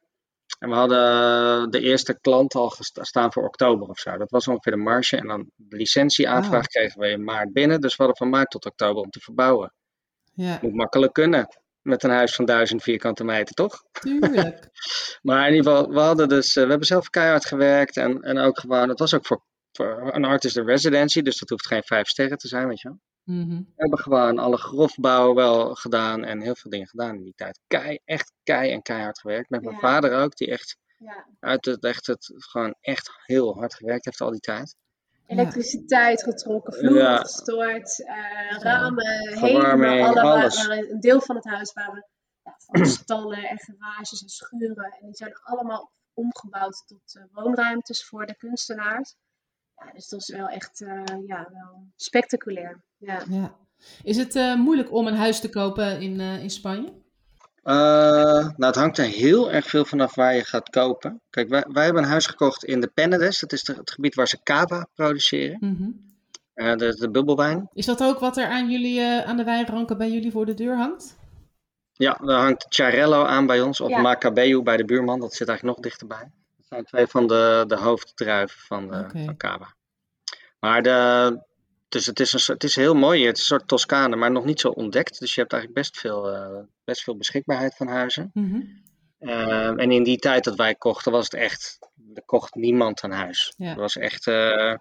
[0.59, 4.17] En we hadden de eerste klant al staan voor oktober of zo.
[4.17, 5.17] Dat was ongeveer de marge.
[5.17, 6.61] En dan de licentieaanvraag Wauw.
[6.61, 7.81] kregen we in maart binnen.
[7.81, 9.73] Dus we hadden van maart tot oktober om te verbouwen.
[10.33, 11.47] Ja, Moet makkelijk kunnen.
[11.81, 13.83] Met een huis van 1000 vierkante meter, toch?
[13.91, 14.67] tuurlijk.
[15.21, 18.37] Maar in ieder geval, we hadden dus, eh, we hebben zelf keihard gewerkt en, en
[18.37, 21.83] ook gewoon, het was ook voor, voor een artist in residency, dus dat hoeft geen
[21.83, 22.99] vijf sterren te zijn, weet je wel.
[23.29, 23.57] Mhm.
[23.57, 27.59] We hebben gewoon alle grofbouw wel gedaan en heel veel dingen gedaan in die tijd.
[27.67, 29.49] Kei, echt kei en keihard gewerkt.
[29.49, 29.81] Met mijn Ja.
[29.81, 31.25] vader ook, die echt Ja.
[31.39, 34.75] uit het, echt het, gewoon echt heel hard gewerkt heeft al die tijd.
[35.27, 37.17] elektriciteit getrokken, vloeren Ja.
[37.17, 40.67] gestoord, eh, ramen, helemaal alle, alles.
[40.67, 42.05] waren- een deel van het huis waren
[42.57, 44.97] van stallen en garages en schuren.
[44.99, 49.15] En die zijn allemaal omgebouwd tot eh, woonruimtes voor de kunstenaars.
[49.85, 52.81] Ja, dus dat is wel echt eh, ja, wel spectaculair.
[52.97, 53.21] Ja.
[53.29, 53.55] Ja.
[54.03, 56.91] Is het eh, moeilijk om een huis te kopen in, eh, in Spanje?
[57.63, 57.75] Eh,
[58.35, 61.21] nou, het hangt er heel erg veel vanaf waar je gaat kopen.
[61.29, 63.39] Kijk, wij, wij hebben een huis gekocht in de Penedès.
[63.39, 65.57] Dat is de- het gebied waar ze cava produceren.
[65.59, 65.89] Mhm.
[66.53, 67.69] Eh, de, de bubbelwijn.
[67.73, 70.53] Is dat ook wat er aan, jullie, eh, aan de wijnranken bij jullie voor de
[70.53, 71.17] deur hangt?
[71.93, 74.01] Ja, daar hangt Charello aan bij ons, of Ja.
[74.01, 75.19] Macabeu bij de buurman.
[75.19, 76.31] Dat zit eigenlijk nog dichterbij.
[76.69, 79.23] Dat zijn twee van de, de hoofddruiven van, de, Oké.
[79.25, 79.75] van Cava.
[80.59, 81.39] Maar de,
[81.89, 83.25] dus het, is een, het is heel mooi.
[83.25, 85.19] Het is een soort Toscane, maar nog niet zo ontdekt.
[85.19, 88.31] Dus je hebt eigenlijk best veel, eh, best veel beschikbaarheid van huizen.
[88.33, 88.61] Mhm.
[89.19, 91.79] Eh, en in die tijd dat wij kochten, was het echt...
[92.13, 93.53] Er kocht niemand een huis.
[93.57, 93.67] Ja.
[93.69, 94.27] Het was echt...
[94.27, 94.75] eh,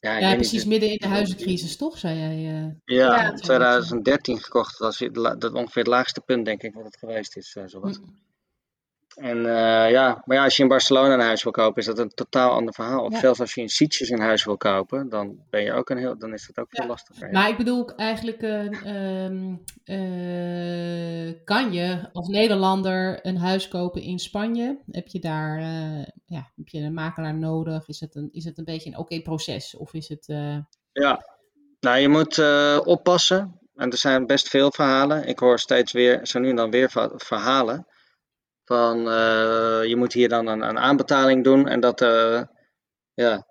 [0.00, 1.98] ja, Ja, precies niet, midden in de huizencrisis, toch?
[1.98, 2.54] Zei jij.
[2.62, 2.96] eh.
[2.96, 3.32] ja, Ja.
[3.32, 4.78] 2013 gekocht.
[4.78, 5.08] Dat was
[5.38, 7.56] dat ongeveer het laagste punt, denk ik, wat het geweest is.
[7.56, 7.98] eh, zowat.
[8.00, 8.18] Mm.
[9.18, 11.98] En eh, ja, maar ja, als je in Barcelona een huis wil kopen, is dat
[11.98, 13.04] een totaal ander verhaal.
[13.04, 13.18] Of Ja.
[13.18, 16.18] zelfs als je in Sitges een huis wil kopen, dan ben je ook een heel,
[16.18, 16.90] dan is dat ook veel Ja.
[16.90, 17.26] lastiger.
[17.26, 17.32] ja.
[17.32, 19.54] Maar ik bedoel eigenlijk, eh, ehm,
[19.84, 24.78] eh, kan je als Nederlander een huis kopen in Spanje?
[24.90, 27.88] Heb je daar eh, ja, heb je een makelaar nodig?
[27.88, 29.76] Is het een, is het een beetje een oké proces?
[29.76, 30.26] Of is het...
[30.92, 31.24] Ja,
[31.80, 32.38] nou je moet
[32.86, 33.58] oppassen.
[33.76, 35.26] En er zijn best veel verhalen.
[35.26, 37.86] Ik hoor steeds weer, zo nu en dan weer verhalen.
[38.68, 41.68] Van eh, je moet hier dan een, een aanbetaling doen.
[41.68, 42.42] En dat eh,
[43.14, 43.46] ja,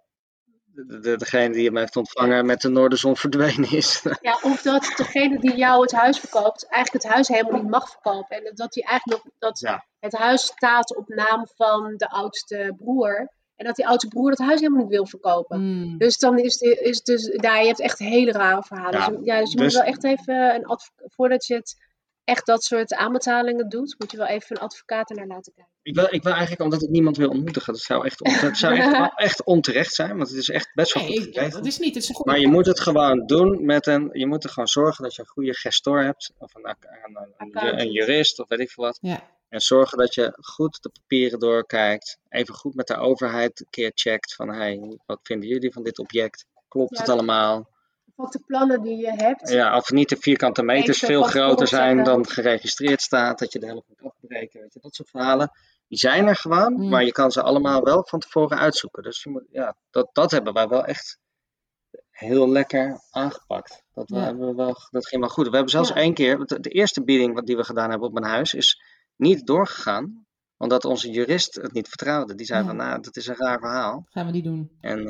[0.65, 4.03] de, de- degene die hem heeft ontvangen met de Noorderzon verdwenen is.
[4.21, 7.89] Ja, of dat degene die jou het huis verkoopt, eigenlijk het huis helemaal niet mag
[7.89, 8.37] verkopen.
[8.45, 9.85] En dat hij eigenlijk nog, dat Ja.
[9.99, 13.35] het huis staat op naam van de oudste broer.
[13.55, 15.57] En dat die oudste broer dat huis helemaal niet wil verkopen.
[15.57, 18.99] hmm, Dus dan is, de, is dus, daar, je hebt echt hele rare verhalen.
[18.99, 21.75] Ja, dus, ja, dus je dus- moet wel echt even een advocaat, voordat je het
[22.27, 25.73] echt dat soort aanbetalingen doet, moet je wel even een advocaat ernaar laten kijken.
[25.83, 28.57] Ik wil, ik wil eigenlijk, omdat ik niemand wil ontmoedigen, dat zou echt, on- dat
[28.57, 31.65] zou echt, echt onterecht zijn, want het is echt best wel nee, goed ik- het
[31.65, 31.93] is niet.
[31.95, 34.09] Het is een Maar je moet het gewoon doen met een.
[34.13, 36.33] Je moet er gewoon zorgen dat je een goede gestor hebt.
[36.37, 36.75] Of een,
[37.79, 38.97] een, jurist of weet ik veel wat.
[39.01, 42.17] Ja, En zorgen dat je goed de papieren doorkijkt.
[42.29, 45.99] Even goed met de overheid een keer checkt van hey, wat vinden jullie van dit
[45.99, 46.45] object?
[46.67, 47.67] Klopt Ja, het dat- allemaal?
[48.19, 49.49] Of de plannen die je hebt.
[49.49, 53.65] Ja, of niet de vierkante meters veel groter zijn dan geregistreerd staat, dat je de
[53.65, 55.51] helft moet afbreken, weet je, dat soort verhalen.
[55.87, 56.89] Die zijn er gewoon, Mm.
[56.89, 59.03] maar je kan ze allemaal wel van tevoren uitzoeken.
[59.03, 61.19] Dus je moet, ja, dat, dat hebben wij wel echt
[62.09, 63.83] heel lekker aangepakt.
[63.93, 64.19] Dat, Ja.
[64.23, 65.45] hebben we wel, dat ging wel goed.
[65.47, 65.95] We hebben zelfs Ja.
[65.95, 68.81] één keer, de, de eerste bieding wat die we gedaan hebben op mijn huis, is
[69.15, 70.25] niet doorgegaan,
[70.57, 72.35] omdat onze jurist het niet vertrouwde.
[72.35, 72.67] Die zei Ja.
[72.67, 74.05] van, nou, dat is een raar verhaal.
[74.09, 74.71] Gaan we die doen?
[74.81, 75.07] En eh,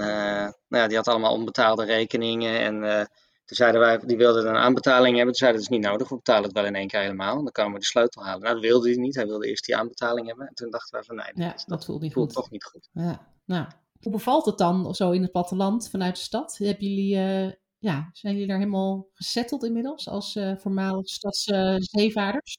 [0.67, 2.59] nou ja, die had allemaal onbetaalde rekeningen.
[2.59, 3.05] En eh,
[3.45, 5.25] toen zeiden wij, die wilden een aanbetaling hebben.
[5.25, 7.35] Toen zeiden dat is niet nodig, we betalen het wel in één keer helemaal.
[7.35, 8.41] Dan komen we de sleutel halen.
[8.41, 9.15] Nou, dat wilde hij niet.
[9.15, 10.47] Hij wilde eerst die aanbetaling hebben.
[10.47, 12.35] En toen dachten wij van nee, Ja, dat, dat voelt niet voelt goed.
[12.43, 12.89] toch niet goed.
[12.91, 13.65] Ja, nou.
[14.01, 16.57] Hoe bevalt het dan zo in het platteland vanuit de stad?
[16.57, 22.57] Hebben jullie, eh, ja, zijn jullie daar helemaal gesetteld inmiddels als eh voormalig stadszeevaarders?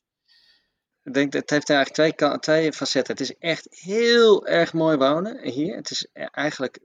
[1.08, 3.12] Ik denk, dat het heeft eigenlijk twee, twee facetten.
[3.16, 5.76] Het is echt heel erg mooi wonen hier.
[5.76, 6.78] Het is e- eigenlijk,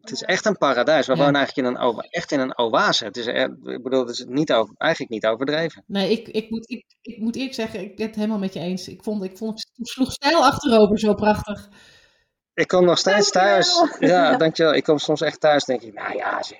[0.00, 1.06] het is echt een paradijs.
[1.06, 1.18] We Ja.
[1.18, 3.04] wonen eigenlijk in een, echt in een oase.
[3.04, 5.84] Het is, er- ik bedoel, het is niet over, eigenlijk niet overdreven.
[5.86, 8.60] Nee, ik, ik, moet, ik, ik moet eerlijk zeggen, ik ben het helemaal met je
[8.60, 8.88] eens.
[8.88, 11.68] Ik vond, ik vond het sloeg stijl achterover zo prachtig.
[12.54, 13.82] Ik kom nog steeds thuis.
[13.98, 14.74] Ja, dankjewel.
[14.74, 15.64] Ik kom soms echt thuis.
[15.64, 16.58] Denk ik, nou ja, zeg.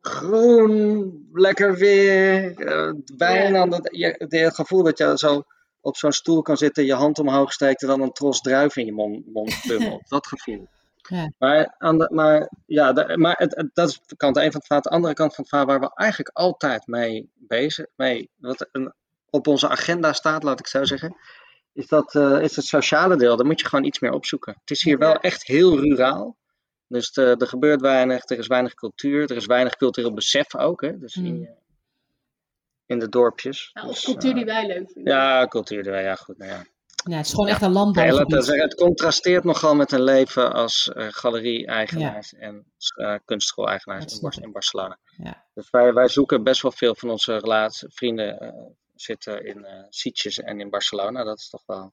[0.00, 3.68] Groen, lekker weer, eh, wijn Ja.
[3.68, 5.42] het, je, het gevoel dat je zo
[5.82, 8.86] op zo'n stoel kan zitten, je hand omhoog steekt en dan een tros druif in
[8.86, 10.08] je mond, mond bubbelt.
[10.08, 10.68] Dat gevoel.
[11.08, 11.32] Ja.
[11.38, 14.54] Maar, aan de, maar, ja, de- maar het, het- dat is de kant één van
[14.56, 14.82] het verhaal.
[14.82, 18.92] De andere kant van het verhaal waar we eigenlijk altijd mee bezig, mee, wat een,
[19.30, 21.16] op onze agenda staat, laat ik zo zeggen,
[21.72, 23.36] is, dat, eh, is het sociale deel.
[23.36, 24.56] Daar moet je gewoon iets meer opzoeken.
[24.60, 26.36] Het is hier wel echt heel ruraal.
[26.86, 30.80] Dus de- er gebeurt weinig, er is weinig cultuur, er is weinig cultureel besef ook.
[30.80, 30.98] Hè?
[30.98, 31.48] Dus Mm.
[32.92, 33.70] In de dorpjes.
[33.72, 35.12] Nou, of Dus, cultuur eh, die wij leuk vinden.
[35.14, 36.38] ja, cultuur, ja, goed.
[36.38, 36.64] Nou ja.
[37.04, 37.52] Ja, het is gewoon Ja.
[37.52, 37.72] echt een
[38.44, 42.64] zeggen, het contrasteert nogal met een leven als eh, galerie-eigenaars en
[42.96, 44.98] uh, kunstschool-eigenaars Dat in, Barcelona.
[45.16, 45.44] Ja.
[45.54, 48.52] Dus wij, wij zoeken best wel veel van onze relatie, vrienden eh,
[48.94, 51.24] zitten in eh Sitges en in Barcelona.
[51.24, 51.92] Dat is toch wel,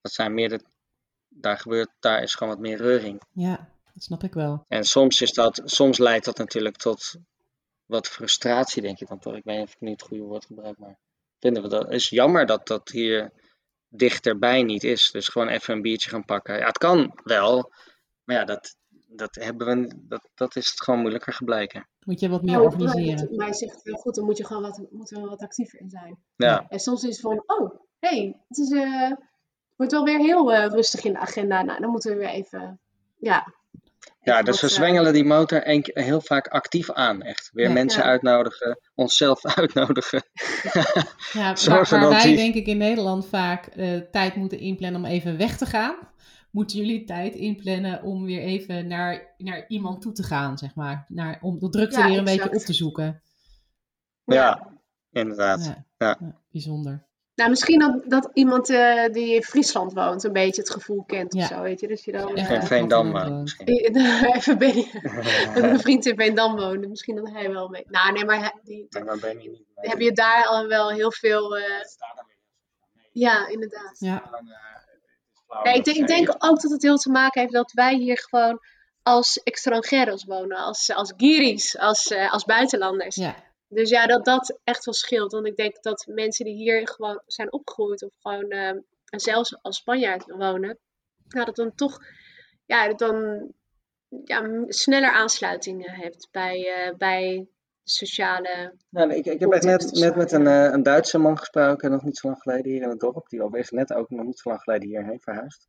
[0.00, 0.60] dat zijn meer de,
[1.28, 3.22] daar gebeurt, daar is gewoon wat meer reuring.
[3.32, 4.64] ja, dat snap ik wel.
[4.68, 7.14] En soms is dat, soms leidt dat natuurlijk tot
[7.92, 9.34] wat frustratie, denk ik dan toch.
[9.34, 10.98] Ik weet niet of ik nu het goede woord gebruik, maar
[11.38, 13.32] vinden we dat, is jammer dat dat hier
[13.88, 15.10] dichterbij niet is.
[15.10, 16.58] Dus gewoon even een biertje gaan pakken.
[16.58, 17.72] Ja, het kan wel,
[18.24, 18.76] maar ja, dat,
[19.06, 21.88] dat, hebben we, dat, dat is het gewoon moeilijker gebleken.
[22.04, 23.46] Moet je wat meer organiseren.
[23.46, 26.18] Je zegt heel goed, dan moet je gewoon wat, moeten we wat actiever in zijn.
[26.36, 30.04] Ja, En soms is het van, oh, hé, hey, het is, eh, het wordt wel
[30.04, 31.62] weer heel eh, rustig in de agenda.
[31.62, 32.80] Nou, dan moeten we weer even,
[33.18, 33.54] ja.
[34.20, 37.50] Ja dus we eh, zwengelen die motor een, heel vaak actief aan, echt.
[37.52, 37.72] Weer Ja.
[37.72, 38.08] mensen Ja.
[38.08, 40.22] uitnodigen, onszelf uitnodigen.
[41.32, 45.36] Ja, waar, wij die- denk ik in Nederland vaak eh, tijd moeten inplannen om even
[45.38, 45.96] weg te gaan,
[46.50, 51.04] moeten jullie tijd inplannen om weer even naar, naar iemand toe te gaan, zeg maar.
[51.08, 53.22] Naar, om de drukte Ja, weer een beetje op te zoeken.
[54.24, 54.72] Ja,
[55.10, 55.64] inderdaad.
[55.64, 56.16] Ja, Ja.
[56.20, 57.06] ja, bijzonder.
[57.42, 61.34] Nou, misschien dat, dat iemand eh, die in Friesland woont een beetje het gevoel kent
[61.34, 61.40] Ja.
[61.42, 61.88] of zo, weet je.
[61.88, 63.66] Dus je dan In eh, Veendam misschien.
[64.34, 64.74] even ben
[65.54, 66.88] dat een vriend in Veendam woonde.
[66.88, 67.84] Misschien dat hij wel mee.
[67.88, 69.66] Nou, nee, maar hij, die, Maar niet mee?
[69.74, 71.56] heb je daar al wel heel veel.
[71.56, 71.64] eh,
[73.12, 73.96] ja, inderdaad.
[73.98, 74.30] Ja,
[75.62, 78.18] Nee, ik, denk, ik denk ook dat het heel te maken heeft dat wij hier
[78.30, 78.60] gewoon
[79.02, 83.16] als extranjeros wonen, als, als giris, als, eh, als buitenlanders.
[83.16, 83.34] ja,
[83.72, 85.32] Dus ja, dat dat echt wel scheelt.
[85.32, 89.76] Want ik denk dat mensen die hier gewoon zijn opgegroeid of gewoon eh, zelfs als
[89.76, 90.78] Spanjaard wonen,
[91.28, 91.98] nou, dat dan toch
[92.66, 93.48] ja, dat dan
[94.24, 97.48] ja, sneller aansluitingen hebt bij, eh, bij
[97.84, 98.74] sociale.
[98.88, 101.90] Nou, nee, ik, ik heb echt net, net met een, eh, een Duitse man gesproken,
[101.90, 103.28] nog niet zo lang geleden hier in het dorp.
[103.28, 105.68] Die al echt net ook nog niet zo lang geleden hierheen verhuisd.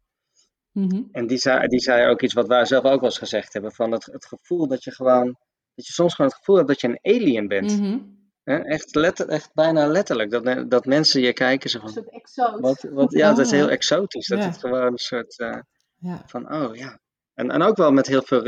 [0.72, 3.54] mhm, En die zei, die zei ook iets wat wij zelf ook wel eens gezegd
[3.54, 3.72] hebben.
[3.72, 5.38] Van het, het gevoel dat je gewoon,
[5.76, 7.80] dat je soms gewoon het gevoel hebt dat je een alien bent.
[7.80, 8.00] mhm.
[8.44, 10.32] Echt, letter, echt bijna letterlijk.
[10.32, 14.28] Dat, dat mensen je kijken zo Een van, wat, wat, ja, dat is heel exotisch.
[14.28, 14.46] Dat Ja.
[14.46, 15.60] het gewoon een soort eh,
[15.98, 16.24] ja.
[16.26, 17.00] van, oh ja.
[17.34, 18.42] En, en ook wel met heel veel,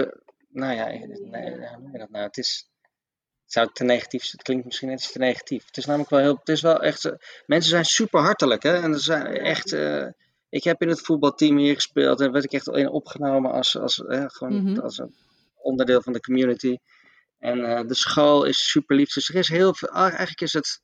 [0.50, 2.26] nou ja, nee, hoe noem je dat nou?
[2.26, 2.70] Het is,
[3.44, 4.32] het zou te negatief zijn.
[4.38, 5.66] Het klinkt misschien net te negatief.
[5.66, 7.12] Het is namelijk wel heel, het is wel echt, eh,
[7.46, 8.82] mensen zijn super hartelijk hè.
[8.82, 10.08] En er zijn echt, eh,
[10.50, 14.06] ik heb in het voetbalteam hier gespeeld en werd ik echt in opgenomen als, als,
[14.06, 14.80] eh, gewoon Mhm.
[14.80, 15.16] als een
[15.56, 16.78] onderdeel van de community.
[17.40, 19.14] En eh, de school is super lief.
[19.14, 20.84] Dus er is heel veel, ah, eigenlijk is het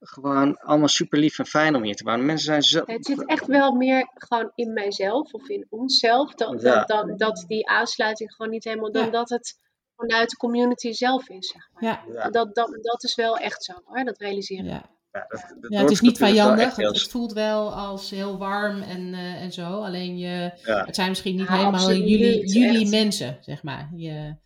[0.00, 2.26] gewoon allemaal super lief en fijn om hier te wonen.
[2.26, 6.34] Mensen zijn zo, Het zit echt wel meer gewoon in mijzelf of in onszelf.
[6.34, 6.84] Dat, Ja.
[6.84, 8.92] dat, dat, dat die aansluiting gewoon niet helemaal.
[8.92, 9.10] Dan Ja.
[9.10, 9.58] dat het
[9.96, 11.46] vanuit de community zelf is.
[11.48, 11.82] Zeg maar.
[11.82, 12.30] Ja, ja.
[12.30, 14.64] Dat, dat, dat is wel echt zo hoor, dat realiseren.
[14.64, 14.90] ja.
[15.12, 16.76] Ja, dat, dat Ja, het is niet vijandig.
[16.76, 19.62] Het, het voelt wel als heel warm en, eh, en zo.
[19.82, 20.84] Alleen je, Ja.
[20.84, 23.90] het zijn misschien niet Ja, helemaal jullie, jullie mensen, zeg maar.
[23.94, 24.36] Je,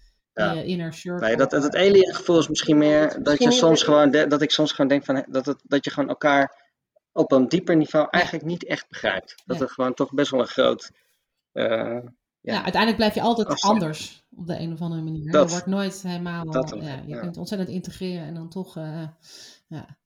[0.45, 0.53] Ja.
[0.53, 1.27] je inner circle.
[1.27, 4.51] Nee, dat, het alien gevoel is misschien meer dat je soms gewoon, de- dat ik
[4.51, 6.65] soms gewoon denk van, dat, het, dat je gewoon elkaar
[7.13, 9.35] op een dieper niveau eigenlijk niet echt begrijpt.
[9.45, 10.91] Dat er gewoon toch best wel een groot,
[11.53, 12.03] eh, ja.
[12.41, 12.55] ja.
[12.55, 13.83] uiteindelijk blijf je altijd Afstand.
[13.83, 15.33] anders op de een of andere manier.
[15.33, 16.51] Dat- je wordt nooit helemaal.
[16.51, 18.77] dat ja, je kunt ontzettend integreren en dan toch.
[18.77, 19.09] eh,
[19.69, 19.97] ja.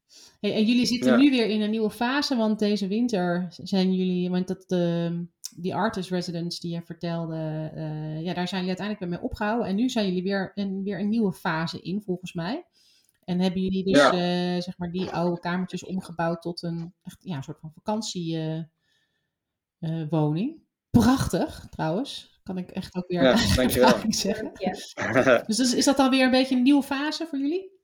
[0.40, 4.30] Hey, en jullie zitten nu weer in een nieuwe fase, want deze winter zijn jullie,
[4.30, 5.24] want dat de,
[5.56, 9.66] die artist residence die je vertelde, eh, ja, daar zijn jullie uiteindelijk weer mee opgehouden.
[9.68, 12.64] En nu zijn jullie weer een, weer een nieuwe fase in, volgens mij.
[13.24, 14.12] En hebben jullie dus, Ja.
[14.12, 18.68] eh, zeg maar, die oude kamertjes omgebouwd tot een, echt, ja, een soort van vakantiewoning.
[20.90, 22.40] Prachtig, trouwens.
[22.42, 23.94] Kan ik echt ook weer Ja, dankjewel.
[24.08, 24.50] zeggen.
[24.54, 25.42] Ja.
[25.46, 27.78] Dus is, is dat dan weer een beetje een nieuwe fase voor jullie?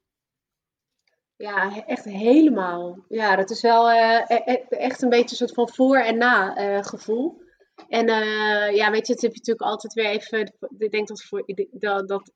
[1.37, 3.05] Ja, echt helemaal.
[3.09, 6.18] Ja, dat is wel eh, e- e- echt een beetje een soort van voor- en
[6.18, 7.44] na eh, gevoel.
[7.88, 10.52] En eh, ja, weet je, het heb je natuurlijk altijd weer even.
[10.78, 12.32] Ik denk dat, voor, dat, dat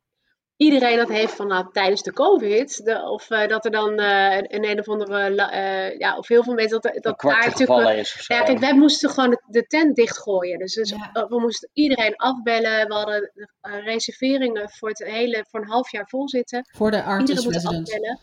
[0.57, 2.85] iedereen dat heeft van nou, tijdens de COVID.
[2.85, 5.46] De, of eh, dat er dan eh, een, een, of andere.
[5.50, 6.81] eh, ja, of heel veel mensen.
[6.81, 7.57] Dat, dat daar natuurlijk.
[7.57, 8.35] gevallen is of zo.
[8.35, 10.59] Ja, kijk, wij moesten gewoon de, de tent dichtgooien.
[10.59, 11.26] Dus, dus Ja.
[11.29, 12.87] we moesten iedereen afbellen.
[12.88, 13.33] We hadden
[13.85, 16.68] reserveringen voor het hele, voor een half jaar vol zitten.
[16.76, 17.92] Voor de artist Iedereen moet residence.
[17.94, 18.18] afbellen.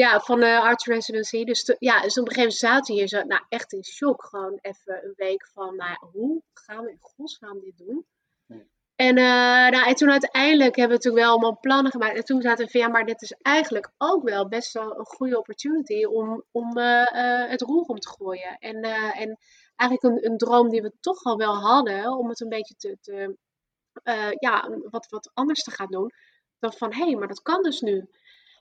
[0.00, 1.44] Ja, van de Arts Residency.
[1.44, 3.84] Dus, te- ja, dus op een gegeven moment zaten we hier zo, nou echt in
[3.84, 4.24] shock.
[4.24, 8.06] Gewoon even een week van, nou, hoe gaan we in godsnaam dit doen?
[8.46, 8.70] Nee.
[8.94, 12.16] En, eh, nou, en toen uiteindelijk hebben we toen wel allemaal plannen gemaakt.
[12.16, 15.04] En toen zaten we van, ja, maar dit is eigenlijk ook wel best wel een
[15.06, 18.56] goede opportunity om, om eh, eh, het roer om te gooien.
[18.58, 19.38] En, eh, en
[19.76, 22.98] eigenlijk een, een droom die we toch al wel hadden, om het een beetje te,
[23.00, 23.36] te
[24.02, 26.10] eh, ja, wat, wat anders te gaan doen.
[26.58, 28.08] Dan van, hé, hey, maar dat kan dus nu.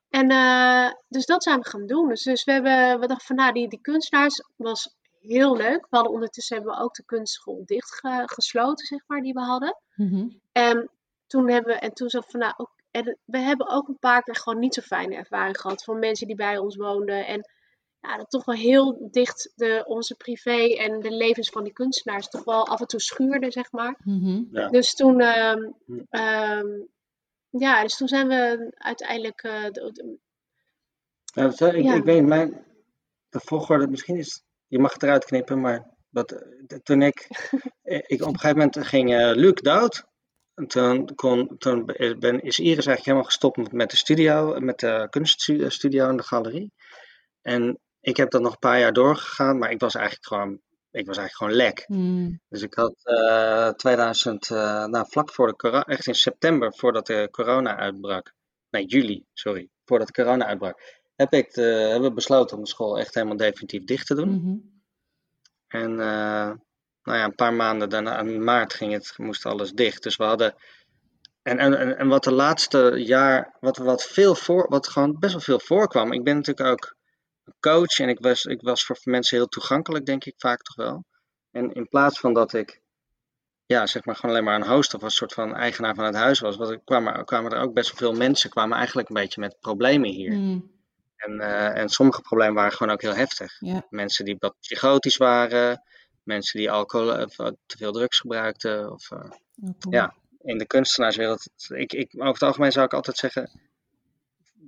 [0.09, 2.09] En eh, dus dat zijn we gaan doen.
[2.09, 5.81] Dus, dus we, hebben, we dachten van, nou, die, die kunstenaars was heel leuk.
[5.89, 9.77] We hadden ondertussen hebben we ook de kunstschool dichtgesloten, zeg maar, die we hadden.
[9.95, 10.27] Mhm.
[10.51, 10.89] En
[11.27, 14.23] toen hebben we, en toen zat van, nou, ook, en we hebben ook een paar
[14.23, 17.25] keer gewoon niet zo fijne ervaring gehad van mensen die bij ons woonden.
[17.27, 17.49] En
[18.01, 22.27] ja, dat toch wel heel dicht de, onze privé en de levens van die kunstenaars
[22.29, 23.99] toch wel af en toe schuurde, zeg maar.
[24.03, 24.43] Mhm.
[24.51, 24.67] Ja.
[24.67, 26.01] Dus toen, ehm, Hm.
[27.49, 30.17] Ja, dus toen zijn we uiteindelijk, eh, de- de-
[31.77, 31.93] ik, Ja.
[31.95, 32.65] ik weet, mijn,
[33.29, 37.27] de volgorde, misschien is, je mag het eruit knippen, maar dat, eh, toen ik,
[37.81, 40.07] eh, ik, op een gegeven moment ging eh, Luc dood.
[40.53, 41.85] En toen, kon, toen
[42.19, 46.23] ben, is Iris eigenlijk helemaal gestopt met, met de studio, met de kunststudio en de
[46.23, 46.73] galerie.
[47.41, 51.05] En ik heb dat nog een paar jaar doorgegaan, maar ik was eigenlijk gewoon, ik
[51.05, 51.85] was eigenlijk gewoon lek.
[51.87, 52.41] Mm.
[52.49, 57.07] Dus ik had eh 2000, eh, nou vlak voor de corona, echt in september, voordat
[57.07, 58.33] de corona uitbrak.
[58.69, 60.97] Nee, juli, sorry, voordat de corona uitbrak.
[61.15, 64.29] Heb ik de, hebben we besloten om de school echt helemaal definitief dicht te doen.
[64.29, 64.57] Mhm.
[65.67, 66.51] En eh,
[67.03, 70.03] nou ja, een paar maanden daarna, in maart ging het, moest alles dicht.
[70.03, 70.55] Dus we hadden.
[71.41, 75.41] En, en, en wat de laatste jaar, wat, wat, veel voor, wat gewoon best wel
[75.41, 76.11] veel voorkwam.
[76.11, 76.95] Ik ben natuurlijk ook
[77.59, 81.05] coach en ik was, ik was voor mensen heel toegankelijk, denk ik vaak toch wel.
[81.51, 82.81] En in plaats van dat ik,
[83.65, 86.15] ja, zeg maar gewoon alleen maar een host of een soort van eigenaar van het
[86.15, 89.59] huis was, kwamen, kwamen er ook best wel veel mensen, kwamen eigenlijk een beetje met
[89.59, 90.31] problemen hier.
[90.31, 90.77] Mm.
[91.15, 93.61] En, eh, en sommige problemen waren gewoon ook heel heftig.
[93.89, 95.83] Mensen die wat psychotisch waren,
[96.23, 98.91] mensen die alcohol of eh, te veel drugs gebruikten.
[98.91, 99.31] Of, eh,
[99.61, 99.71] Oh.
[99.89, 100.15] Ja.
[100.41, 103.59] in de kunstenaarswereld, ik, ik, over het algemeen zou ik altijd zeggen,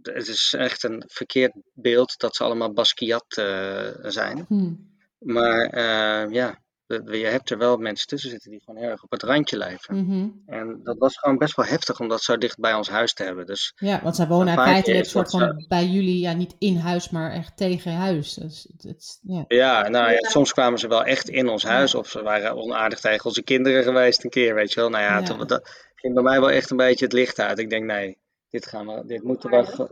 [0.01, 4.45] het is echt een verkeerd beeld dat ze allemaal Basquiat eh, zijn.
[4.47, 4.73] Hm.
[5.19, 6.61] Maar eh, ja,
[7.05, 9.95] je hebt er wel mensen tussen zitten die gewoon heel erg op het randje leven.
[10.05, 10.27] Mhm.
[10.45, 13.23] En dat was gewoon best wel heftig om dat zo dicht bij ons huis te
[13.23, 13.45] hebben.
[13.45, 17.09] Dus Ja, want zij wonen feitelijk keer soort van bij jullie, ja, niet in huis,
[17.09, 18.33] maar echt tegen huis.
[18.77, 19.45] Dus, ja.
[19.47, 21.95] Ja, nou ja, soms kwamen ze wel echt in ons huis.
[21.95, 24.89] Of ze waren onaardig tegen onze kinderen geweest een keer, weet je wel.
[24.89, 25.23] Nou ja, Ja.
[25.23, 27.59] toen, dat ging bij mij wel echt een beetje het licht uit.
[27.59, 28.17] Ik denk, nee,
[28.51, 29.89] dit gaan we, dit moeten we...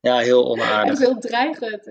[0.00, 0.98] Ja, heel onaardig.
[0.98, 1.86] heel dreigend.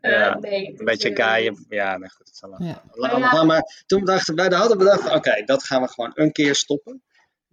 [0.00, 1.66] Eh, Ja, nee, Een beetje eh, kaaien.
[1.68, 2.50] Ja, nee, goed, het zal.
[2.62, 2.82] Ja.
[2.92, 3.28] We Ja.
[3.28, 3.46] gaan.
[3.46, 6.54] Maar toen dachten wij, daar hadden we bedacht, oké, dat gaan we gewoon een keer
[6.54, 7.02] stoppen.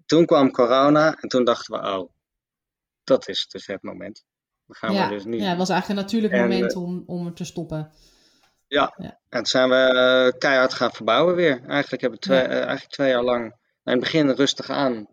[0.06, 2.10] Toen kwam corona en toen dachten we, oh,
[3.04, 4.24] dat is dus het moment.
[4.66, 5.08] Dan gaan Ja.
[5.10, 5.38] we dus nu.
[5.40, 7.92] ja, het was eigenlijk een natuurlijk En, moment om, om er te stoppen.
[8.68, 8.92] En
[9.30, 11.62] toen zijn we eh, keihard gaan verbouwen weer.
[11.68, 12.46] Eigenlijk hebben we twee, Ja.
[12.48, 13.44] eh, eigenlijk twee jaar lang,
[13.84, 15.08] in het begin rustig aan,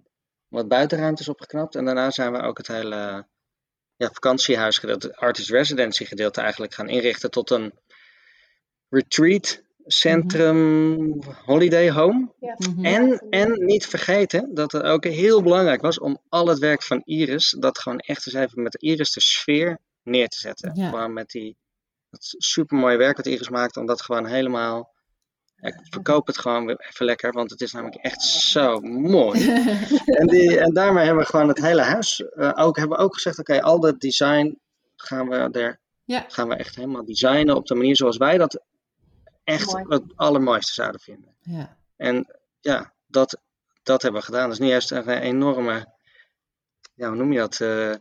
[0.51, 1.75] wat buitenruimtes opgeknapt.
[1.75, 3.27] En daarna zijn we ook het hele
[3.97, 7.73] ja, vakantiehuis gedeelte, het artist residency gedeelte eigenlijk gaan inrichten tot een
[8.89, 12.33] retreat centrum holiday home.
[12.41, 12.85] Ja, Mhm.
[12.85, 17.03] En, en niet vergeten dat het ook heel belangrijk was om al het werk van
[17.05, 20.75] Iris, dat gewoon echt eens even met Iris de sfeer neer te zetten.
[20.75, 20.89] Ja.
[20.89, 21.57] Gewoon met die
[22.11, 24.93] Dat super mooi werk wat Iris maakt, om dat gewoon helemaal.
[25.63, 29.51] Ik verkoop het gewoon even lekker, want het is namelijk echt zo mooi.
[30.21, 32.21] en, die, en daarmee hebben we gewoon het hele huis.
[32.21, 34.59] eh, ook, hebben we ook gezegd: oké, al dat design
[34.97, 36.25] gaan we, er, Ja.
[36.29, 38.61] gaan we echt helemaal designen op de manier zoals wij dat
[39.45, 39.85] echt Mooi.
[39.89, 41.35] het allermooiste zouden vinden.
[41.41, 41.77] ja.
[41.97, 42.27] En
[42.61, 43.39] ja, dat,
[43.83, 44.43] dat hebben we gedaan.
[44.45, 45.87] Dat is nu juist een enorme,
[46.95, 47.61] ja, hoe noem je dat?
[47.61, 47.95] eh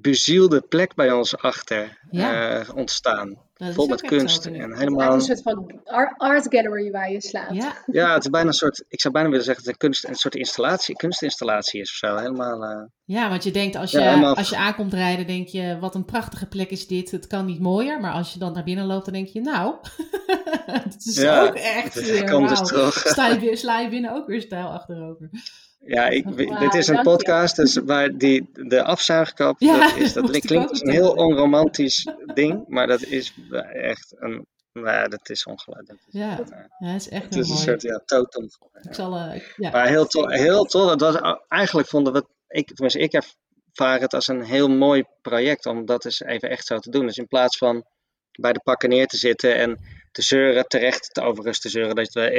[0.00, 2.58] bezielde plek bij ons achter Ja.
[2.60, 3.42] eh, ontstaan.
[3.72, 5.16] Vol met kunst en Het helemaal.
[5.16, 7.54] is een soort van ar- art gallery waar je slaapt.
[7.54, 9.88] Ja, Ja, het is bijna een soort, ik zou bijna willen zeggen dat het een,
[9.90, 12.16] kunst, een soort installatie, kunstinstallatie is of zo.
[12.16, 15.48] Helemaal, eh, ja, want je denkt als je, Ja, helemaal- als je aankomt rijden, denk
[15.48, 17.10] je, wat een prachtige plek is dit.
[17.10, 18.00] Het kan niet mooier.
[18.00, 19.74] Maar als je dan naar binnen loopt, dan denk je, nou,
[20.66, 23.02] het is Ja, ook echt het weer, kan dus toch.
[23.40, 25.30] Je, sla je binnen ook weer stijl achterover.
[25.86, 27.02] Ja, ik, dit is een je.
[27.02, 31.12] podcast, dus waar die, de afzuigkap, Ja, dat, is, dat dat klinkt als een heel
[31.12, 33.34] onromantisch ding, maar dat is
[33.72, 35.88] echt een, nou ja, dat is ongelooflijk.
[35.88, 36.46] Dat Ja, eh,
[36.78, 38.48] ja dat is echt het is een soort, ja, totem.
[38.82, 39.70] Ik zal, eh, ja.
[39.70, 40.90] Maar heel tof, heel tof.
[40.90, 45.66] Het was, eigenlijk vonden we ik, tenminste ik ervaar het als een heel mooi project
[45.66, 47.06] om dat eens even echt zo te doen.
[47.06, 47.84] Dus in plaats van
[48.32, 49.78] bij de pakken neer te zitten en
[50.14, 52.30] te zeuren, terecht te overigens te zeuren, dat we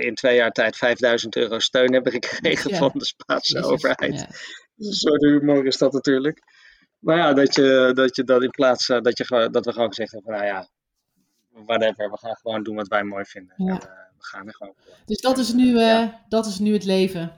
[0.00, 2.76] in- twee jaar tijd 5000 euro steun hebben gekregen Ja.
[2.76, 4.26] van de Spaanse overheid.
[4.78, 6.42] Een soort humor is dat natuurlijk.
[6.98, 10.12] Maar ja, dat je dat, je in plaats eh, dat, je, dat we gewoon gezegd
[10.12, 10.68] hebben van nou ja,
[11.66, 13.54] whatever, we gaan gewoon doen wat wij mooi vinden.
[13.56, 13.64] Ja.
[13.72, 13.86] En, eh,
[14.18, 14.74] we gaan er gewoon.
[15.06, 16.24] Dus dat is, nu, eh, Ja.
[16.28, 17.32] dat is nu het leven.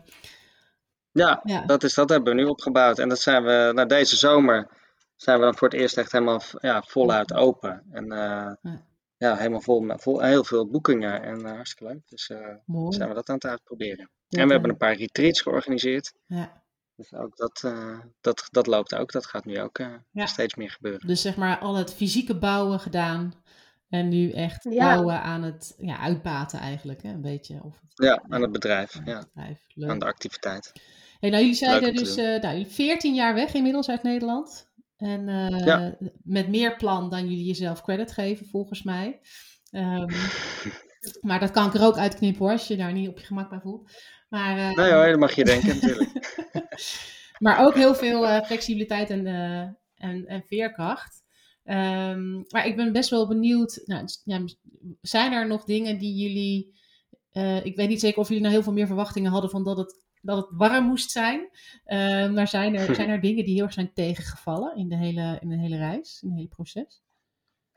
[1.12, 1.61] Ja, Ja.
[1.66, 2.98] Dat, is, dat hebben we nu opgebouwd.
[2.98, 4.68] En dat zijn we, nou, deze zomer
[5.16, 7.83] zijn we dan voor het eerst echt helemaal ja, voluit open.
[7.92, 8.07] En
[9.28, 9.37] Ja.
[9.37, 11.22] helemaal vol met vol, heel veel boekingen.
[11.22, 12.02] En eh, hartstikke leuk.
[12.09, 12.92] Dus eh, Mooi.
[12.94, 14.11] zijn we dat aan het uitproberen.
[14.28, 14.52] Ja, en we ja.
[14.52, 16.12] hebben een paar retreats georganiseerd.
[16.26, 16.62] Ja.
[16.96, 19.12] Dus ook dat, eh, dat, dat loopt ook.
[19.12, 20.26] Dat gaat nu ook eh, Ja.
[20.26, 21.06] steeds meer gebeuren.
[21.06, 23.33] Dus zeg maar al het fysieke bouwen gedaan.
[23.88, 24.85] En nu echt Ja.
[24.94, 27.02] bouwen aan het ja, uitbaten eigenlijk.
[27.02, 27.09] Hè?
[27.12, 27.61] Een beetje.
[27.62, 28.96] Of het, Ja, aan het bedrijf.
[28.96, 29.59] aan Ja, het bedrijf.
[29.74, 29.90] Leuk.
[29.90, 30.72] aan de activiteit.
[31.20, 34.69] Hey, nou, jullie zeiden dus eh nou, jullie 14 jaar weg inmiddels uit Nederland.
[35.01, 35.97] En eh, Ja.
[36.23, 39.21] met meer plan dan jullie jezelf credit geven, volgens mij.
[39.71, 40.11] Ehm,
[41.29, 43.51] maar dat kan ik er ook uitknippen hoor, als je daar niet op je gemak
[43.51, 43.91] bij voelt.
[44.29, 46.11] Maar, eh, Nee hoor, dat mag je denken natuurlijk.
[47.45, 49.27] maar ook heel veel eh, flexibiliteit en,
[49.95, 51.23] en, en veerkracht.
[51.65, 53.83] Ehm, maar ik ben best wel benieuwd.
[53.85, 54.45] Nou, ja,
[55.01, 56.79] zijn er nog dingen die jullie.
[57.65, 60.05] ik weet niet zeker of jullie nou heel veel meer verwachtingen hadden van dat het,
[60.20, 61.48] dat het warm moest zijn.
[61.85, 65.38] Eh, maar zijn er, zijn er dingen die heel erg zijn tegengevallen in de hele,
[65.40, 67.02] in de hele reis, in het hele proces?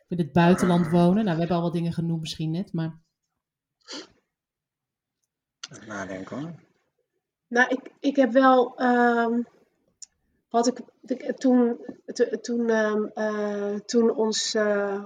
[0.08, 1.23] In het buitenland wonen.
[1.23, 2.99] Nou, we hebben al wat dingen genoemd misschien net, maar.
[5.71, 6.53] Even Nadenken hoor.
[7.47, 8.75] Nou, ik, ik heb wel.
[8.77, 9.41] ehm,
[10.49, 14.53] wat ik, ik- toen, to- toen, ehm, eh, toen ons.
[14.53, 15.03] eh,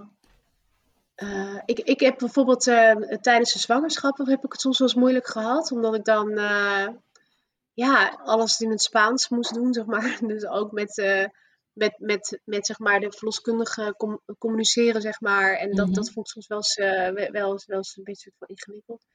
[1.15, 4.97] eh, ik, ik heb bijvoorbeeld eh, tijdens de zwangerschap heb ik het soms wel eens
[4.97, 6.87] moeilijk gehad, omdat ik dan eh,
[7.85, 10.17] ja, alles in het Spaans moest doen, zeg maar.
[10.27, 11.25] Dus ook met, eh,
[11.73, 15.53] met, met, met zeg maar, de verloskundige com- communiceren, zeg maar.
[15.53, 15.95] En dat, Mhm.
[15.95, 18.47] dat vond ik soms wel eens, eh, wel, wel, eens- wel eens een beetje van
[18.47, 19.05] ingewikkeld.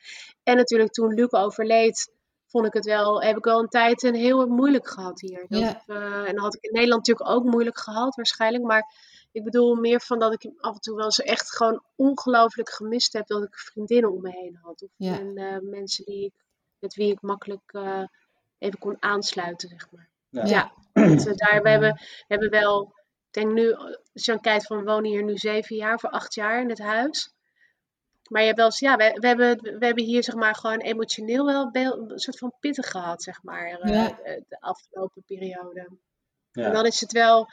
[0.42, 2.12] En natuurlijk toen Luc overleed,
[2.46, 5.44] vond ik het wel, heb ik wel een tijd een heel moeilijk gehad hier.
[5.48, 8.64] Dat, eh, en dat had ik in Nederland natuurlijk ook moeilijk gehad, waarschijnlijk.
[8.64, 8.94] Maar
[9.32, 13.12] ik bedoel meer van dat ik af en toe wel eens echt gewoon ongelooflijk gemist
[13.12, 14.82] heb dat ik vriendinnen om me heen had.
[14.82, 16.34] Of en, mensen die ik,
[16.78, 17.72] met wie ik makkelijk
[18.62, 20.08] even kon aansluiten, zeg maar.
[20.28, 20.44] Ja.
[20.44, 22.82] Ja, want, eh, daar, we, hebben, we hebben wel,
[23.26, 26.10] ik denk nu, als je dan kijkt van we wonen hier nu zeven jaar, voor
[26.10, 27.34] acht jaar in het huis.
[28.28, 30.78] Maar je hebt wel eens, ja, we, we, hebben, we hebben hier zeg maar gewoon
[30.78, 34.08] emotioneel wel een soort van pittig gehad, zeg maar, eh, Ja.
[34.08, 35.88] de, de afgelopen periode.
[36.52, 36.64] Ja.
[36.64, 37.48] En dan is het wel,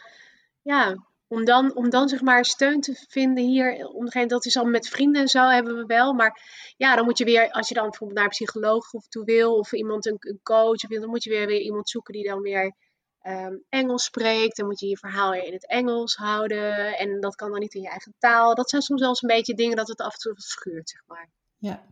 [0.62, 0.96] ja,
[1.30, 4.66] om dan, om dan zeg maar steun te vinden hier, om degene, dat is al
[4.66, 6.14] met vrienden en zo hebben we wel.
[6.14, 6.42] Maar
[6.78, 9.58] ja, dan moet je weer, als je dan bijvoorbeeld naar een psycholoog of toe wil,
[9.58, 12.42] of iemand, een, een coach, of, dan moet je weer, weer iemand zoeken die dan
[12.42, 12.76] weer
[13.22, 14.58] ehm, Engels spreekt.
[14.58, 16.98] Dan moet je je verhaal weer in het Engels houden.
[16.98, 18.56] En dat kan dan niet in je eigen taal.
[18.56, 20.90] Dat zijn soms wel eens een beetje dingen dat het af en toe wat schuurt,
[20.90, 21.30] zeg maar.
[21.58, 21.84] Ja.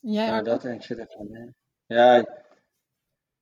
[0.00, 1.54] Jij, Ja, dat ik zit even mee.
[1.86, 2.24] Ja,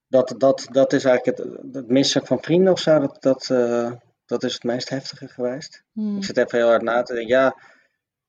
[0.08, 2.98] dat, dat, dat is eigenlijk het, het missen van vrienden of zo.
[2.98, 3.92] Dat, dat, eh,
[4.26, 5.82] dat is het meest heftige geweest.
[5.92, 6.16] Hmm.
[6.16, 7.36] Ik zit even heel hard na te denken.
[7.36, 7.56] Ja,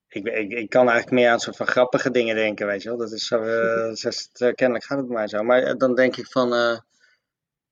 [0.08, 2.98] ik, ik, ik kan eigenlijk meer aan soort van grappige dingen denken, weet je wel.
[2.98, 3.44] Dat is zo,
[4.32, 5.42] zo- kennelijk gaat het bij mij zo.
[5.42, 6.78] Maar eh, dan denk ik van, eh,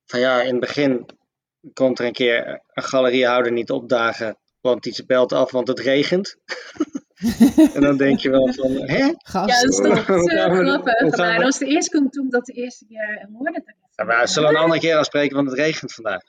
[0.05, 1.05] van ja, in het begin
[1.73, 6.37] komt er een keer een galeriehouder niet opdagen, want die belt af, want het regent.
[7.73, 9.13] en dan denk je wel van, hè?
[9.17, 9.49] Gast.
[9.49, 11.17] Ja, dat is toch grappig.
[11.17, 13.63] Maar dat was de eerste keer toen ik dat de eerste keer hoorde.
[13.95, 16.21] Ja, maar we zullen een andere keer afspreken, want het regent vandaag.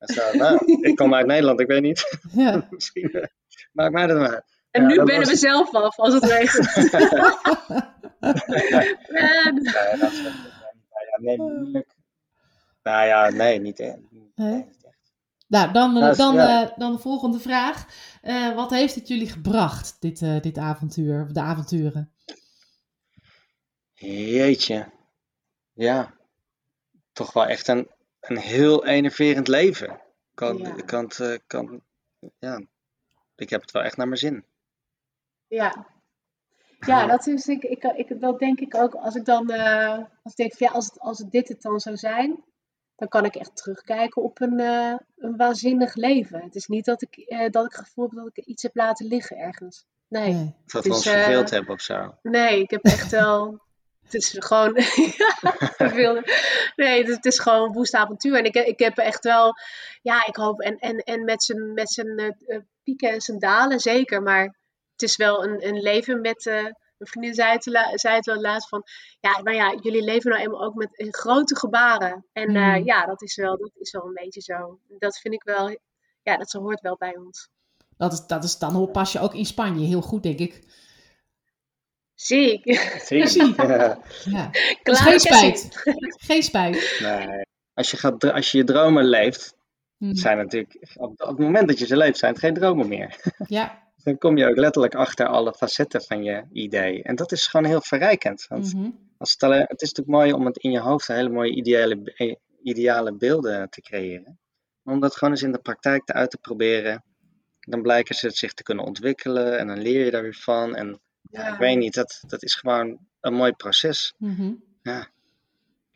[0.00, 2.18] En nou, ik kom uit Nederland, ik weet niet.
[2.32, 2.66] Ja.
[2.70, 3.24] Misschien, eh,
[3.72, 4.44] Maakt mij dat maar.
[4.70, 6.68] En Ja, nu bellen was- we zelf af als het regent.
[8.20, 11.94] Ja, Nee, dat is nou ja, nee, moeilijk.
[12.82, 13.98] Nou ja, nee, niet echt.
[14.34, 14.66] Nee?
[15.48, 16.62] Nou, dan, Nou, dan, ja.
[16.70, 17.86] eh, dan de volgende vraag.
[18.22, 22.12] Eh, wat heeft het jullie gebracht, dit, eh, dit avontuur, of de avonturen?
[23.94, 24.90] Jeetje.
[25.72, 26.14] Ja.
[27.12, 27.88] Toch wel echt een,
[28.30, 30.00] een heel enerverend leven.
[30.34, 30.74] Kan, Ja.
[30.74, 31.80] kan, eh, kan,
[32.38, 32.60] ja.
[33.36, 34.44] Ik heb het wel echt naar mijn zin.
[35.48, 35.86] ja.
[36.86, 38.94] Ja, dat is ik, ik, ik, dat denk ik ook.
[38.94, 41.80] Als ik dan eh, als ik denk van ja, als, het, als dit het dan
[41.80, 42.44] zou zijn,
[42.96, 46.40] dan kan ik echt terugkijken op een, eh, een waanzinnig leven.
[46.42, 48.76] Het is niet dat ik, eh, dat ik het gevoel heb dat ik iets heb
[48.76, 49.84] laten liggen ergens.
[50.08, 50.54] Nee, nee, Nee.
[50.66, 52.14] Dat Dus, we ons eh, verveeld hebben of zo.
[52.22, 53.60] ik heb echt wel.
[54.12, 54.72] Het is gewoon.
[56.76, 58.36] nee, het, is gewoon een woest avontuur.
[58.36, 59.54] En ik, ik heb echt wel.
[60.02, 60.60] Ja, ik hoop.
[60.60, 64.22] En, en, en met zijn, met zijn eh, eh, pieken en zijn dalen zeker.
[64.22, 64.44] Maar
[64.92, 66.46] het is wel een, een leven met.
[66.46, 66.64] eh
[67.00, 68.82] mijn vriendin zei het, zei het wel laatst van.
[69.20, 72.26] Ja, nou ja, jullie leven nou eenmaal ook met grote gebaren.
[72.32, 72.84] En Hmm.
[72.84, 74.78] ja, dat is, wel, dat is wel een beetje zo.
[74.98, 75.78] Dat vind ik wel.
[76.22, 77.48] Ja, dat hoort wel bij ons.
[77.96, 80.64] Dat is, dat is, dan pas je ook in Spanje heel goed, denk ik.
[82.20, 82.80] Zie ik.
[83.04, 83.26] Zie.
[83.26, 83.52] Zie.
[83.56, 83.98] Ja.
[84.24, 84.48] Ja.
[84.50, 85.68] Dus Klaar, geen spijt.
[86.18, 86.98] Geen spijt.
[87.02, 87.44] Nee.
[87.74, 89.58] Als je, gaat, als je je dromen leeft,
[89.98, 90.14] Hm.
[90.14, 93.16] zijn natuurlijk, op, op het moment dat je ze leeft, zijn het geen dromen meer.
[93.46, 93.88] Ja.
[94.04, 97.02] Dan kom je ook letterlijk achter alle facetten van je idee.
[97.02, 98.46] En dat is gewoon heel verrijkend.
[98.48, 98.90] Want Mhm.
[99.18, 102.12] als het, alleen, het is natuurlijk mooi om het in je hoofd hele mooie ideale,
[102.16, 104.38] eh, ideale beelden te creëren.
[104.82, 107.04] Maar om dat gewoon eens in de praktijk te uit te proberen,
[107.60, 110.74] dan blijken ze zich te kunnen ontwikkelen en dan leer je daar weer van.
[110.74, 111.00] En
[111.30, 111.52] ja, Ja.
[111.52, 114.14] ik weet niet, dat, dat is gewoon een mooi proces.
[114.18, 114.52] Mhm.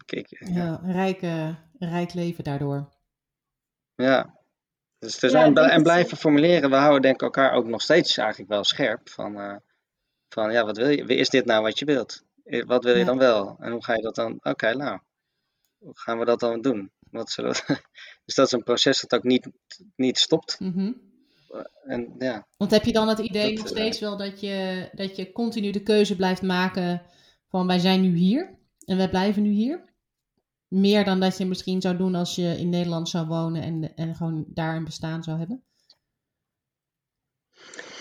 [0.05, 0.49] Kijk, ja.
[0.64, 2.89] Ja, een rijk, eh, rijk leven daardoor.
[3.95, 4.39] Ja.
[4.99, 7.82] Dus er Ja, denk en het- blijven formuleren, we houden denk ik elkaar ook nog
[7.82, 9.09] steeds eigenlijk wel scherp.
[9.09, 9.57] Van, eh,
[10.28, 11.05] van ja, wat wil je?
[11.05, 12.22] Is dit nou wat je wilt?
[12.45, 13.05] Eh, Wat wil je Ja.
[13.05, 13.57] dan wel?
[13.61, 14.39] En hoe ga je dat dan?
[14.43, 14.99] Oké, nou,
[15.78, 16.91] hoe gaan we dat dan doen?
[17.11, 17.61] Wat zullen we...
[18.24, 19.49] Dus dat is een proces dat ook niet,
[19.97, 20.61] niet stopt.
[20.61, 20.93] Mhm.
[21.84, 24.88] En ja, Want heb je dan het idee Dat, nog eh, steeds wel dat je,
[24.92, 27.02] dat je continu de keuze blijft maken
[27.48, 29.92] van wij zijn nu hier en wij blijven nu hier?
[30.68, 34.14] Meer dan dat je misschien zou doen als je in Nederland zou wonen en, en
[34.14, 35.64] gewoon daar een bestaan zou hebben?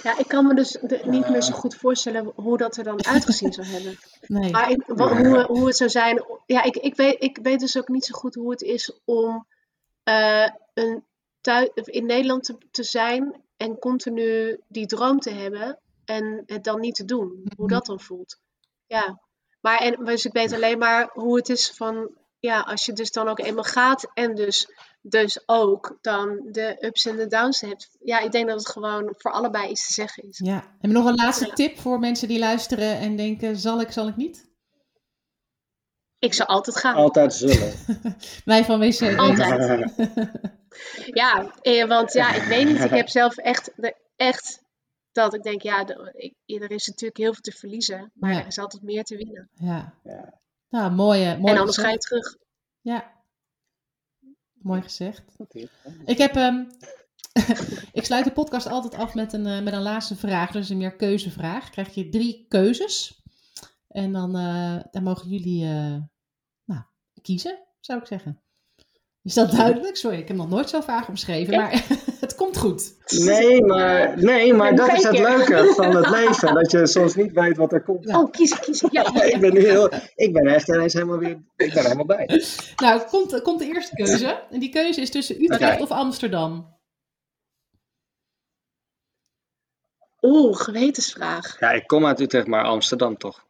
[0.04, 3.06] Ja, ik kan me dus de- niet meer zo goed voorstellen hoe dat er dan
[3.06, 3.97] uitgezien zou hebben.
[4.28, 4.51] Nee.
[4.51, 6.26] Maar ik, hoe, hoe het zou zijn.
[6.45, 9.47] Ja, ik, ik, weet, ik weet dus ook niet zo goed hoe het is om
[10.04, 11.04] eh, een
[11.74, 16.95] in Nederland te, te zijn en continu die droom te hebben en het dan niet
[16.95, 17.28] te doen.
[17.30, 17.74] Hoe Mhm.
[17.74, 18.39] dat dan voelt.
[18.88, 19.20] Ja.
[19.61, 22.09] Maar en, dus ik weet alleen maar hoe het is van.
[22.39, 24.68] Ja, als je dus dan ook eenmaal gaat en dus,
[25.01, 27.89] dus ook dan de ups en de downs hebt.
[28.03, 30.39] Ja, ik denk dat het gewoon voor allebei iets te zeggen is.
[30.43, 30.53] Ja.
[30.53, 31.53] Heb je nog een laatste Ja.
[31.53, 34.51] tip voor mensen die luisteren en denken zal ik, zal ik niet?
[36.20, 36.95] Ik zou altijd gaan.
[36.95, 37.74] altijd zullen.
[38.45, 39.18] Wij van WC.
[39.18, 39.86] Altijd.
[41.05, 42.84] Ja, eh, want ja, ik weet niet.
[42.84, 43.71] Ik heb zelf echt,
[44.15, 44.61] echt
[45.11, 45.88] dat ik denk, ja,
[46.45, 48.11] er is natuurlijk heel veel te verliezen.
[48.13, 48.39] Maar Ja.
[48.39, 49.49] er is altijd meer te winnen.
[49.53, 49.93] Ja.
[50.03, 50.39] Ja.
[50.69, 52.36] Nou, mooie, mooi en anders ga je terug.
[52.82, 53.11] Ja.
[54.53, 55.21] Mooi gezegd.
[56.05, 56.36] Ik heb.
[56.36, 56.63] ehm,
[57.99, 60.51] ik sluit de podcast altijd af met een, eh, met een laatste vraag.
[60.51, 61.69] Dus een meer keuzevraag.
[61.69, 63.21] Krijg je drie keuzes.
[63.88, 65.97] En dan, eh, dan mogen jullie eh,
[66.65, 66.82] nou,
[67.21, 68.41] kiezen, zou ik zeggen.
[69.24, 69.97] Is dat duidelijk?
[69.97, 71.86] Sorry, ik heb nog nooit zo vaag omschreven, maar
[72.19, 72.95] het komt goed.
[73.26, 76.53] Nee, maar, nee, maar dat is het leuke van het leven.
[76.53, 78.07] Dat je soms niet weet wat er komt.
[78.07, 78.89] Oh, kiezen, kiezen.
[78.91, 82.05] Ja, ja, Ik ben nu heel, ik ben echt ineens helemaal weer, ik ben helemaal
[82.05, 82.43] bij.
[82.76, 84.43] Nou, komt, komt de eerste keuze.
[84.51, 86.78] En die keuze is tussen Utrecht of Amsterdam.
[90.21, 91.59] Oeh, gewetensvraag.
[91.59, 93.45] Ja, ik kom uit Utrecht, maar Amsterdam toch.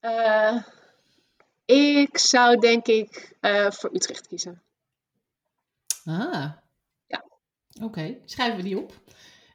[0.00, 0.56] Eh,
[1.72, 4.62] ik zou denk ik eh, voor Utrecht kiezen.
[6.04, 6.52] Ah.
[7.06, 7.24] Ja.
[7.82, 9.00] Oké, schrijven we die op.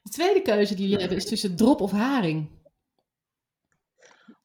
[0.03, 2.49] De tweede keuze die jullie hebben is tussen drop of haring.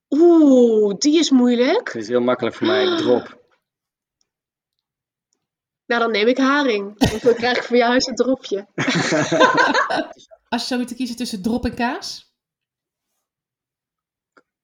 [0.09, 1.93] Oeh, die is moeilijk.
[1.93, 3.41] Het is heel makkelijk voor mij, drop.
[5.87, 6.99] Nou, dan neem ik haring.
[6.99, 8.67] Want dan krijg ik voor jou eens een dropje.
[10.49, 12.35] Als je zou moeten kiezen tussen drop en kaas.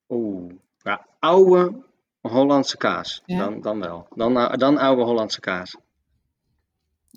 [0.09, 0.53] Oeh,
[0.83, 1.88] ja, oude
[2.21, 3.23] Hollandse kaas.
[3.27, 3.39] Ja.
[3.39, 4.07] Dan, dan wel.
[4.15, 5.77] Dan, dan oude Hollandse kaas.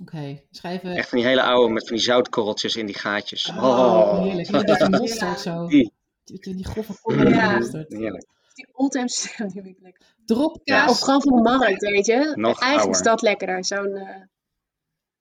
[0.02, 0.96] Oké, schrijven.
[0.96, 3.50] Echt van die hele oude met van die zoutkorreltjes in die gaatjes.
[3.50, 4.52] Oh, Oh, heerlijk.
[4.52, 5.68] Beetje mosterd zo.
[5.68, 5.92] Die.
[6.24, 7.58] Die, die grove korrel Ja.
[7.58, 7.92] mosterd.
[7.92, 8.26] Heerlijk.
[8.54, 10.06] Die oldtime stijl die vind ik lekker.
[10.26, 10.80] Drop, Ja.
[10.80, 10.92] kaas.
[10.92, 12.32] Of gewoon van de markt, weet je.
[12.36, 13.66] Nog Eigenlijk is dat lekkerder.
[13.66, 13.96] Zo'n...
[13.96, 14.22] eh,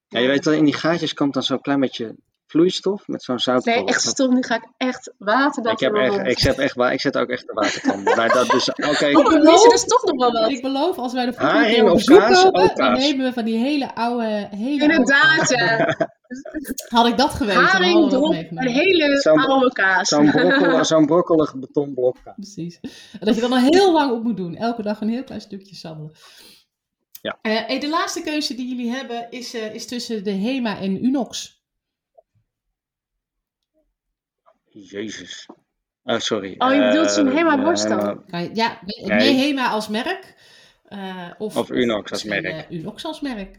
[0.09, 2.17] Ja, je weet wel, in die gaatjes komt dan zo'n klein beetje
[2.51, 3.83] vloeistof met zo'n zoutkorrel.
[3.85, 4.31] Nee, echt stop.
[4.33, 7.47] Nu ga ik echt water Ik, heb echt, ik, zet echt, ik zet ook echt
[7.47, 8.17] de watertanden.
[8.17, 9.17] maar dat dus, oké.
[9.19, 10.51] Oh, dan is er dus toch nog wel wat.
[10.51, 12.43] Ik beloof, als wij de volgende keer op bezoek kaas?
[12.43, 12.99] komen, Ook dan kaas.
[12.99, 14.49] nemen we van die hele oude...
[14.51, 16.09] Hele Inderdaad, oude.
[16.89, 18.67] Had ik dat geweten, dan Haring dat meegenomen.
[18.69, 20.09] een hele Zo'n- oude kaas.
[20.09, 22.17] Zo'n brokkelig, zo'n brokkelig betonblok.
[22.37, 22.79] Precies.
[23.21, 24.57] En dat je dan al heel lang op moet doen.
[24.57, 26.13] Elke dag een heel klein stukje sabbelen.
[27.23, 27.39] Ja.
[27.43, 31.05] Eh, hey, de laatste keuze die jullie hebben is, eh, is tussen de HEMA en
[31.05, 31.60] Unox.
[34.89, 35.47] Jezus.
[36.03, 36.55] Oh, sorry.
[36.59, 37.99] Oh, je bedoelt zo'n Eh, Hema eh, borstel?
[37.99, 40.35] Hema- Kan je- Ja, nee, HEMA als merk.
[40.85, 42.45] eh, of, Of Unox als merk.
[42.45, 43.59] eh, Unox als merk.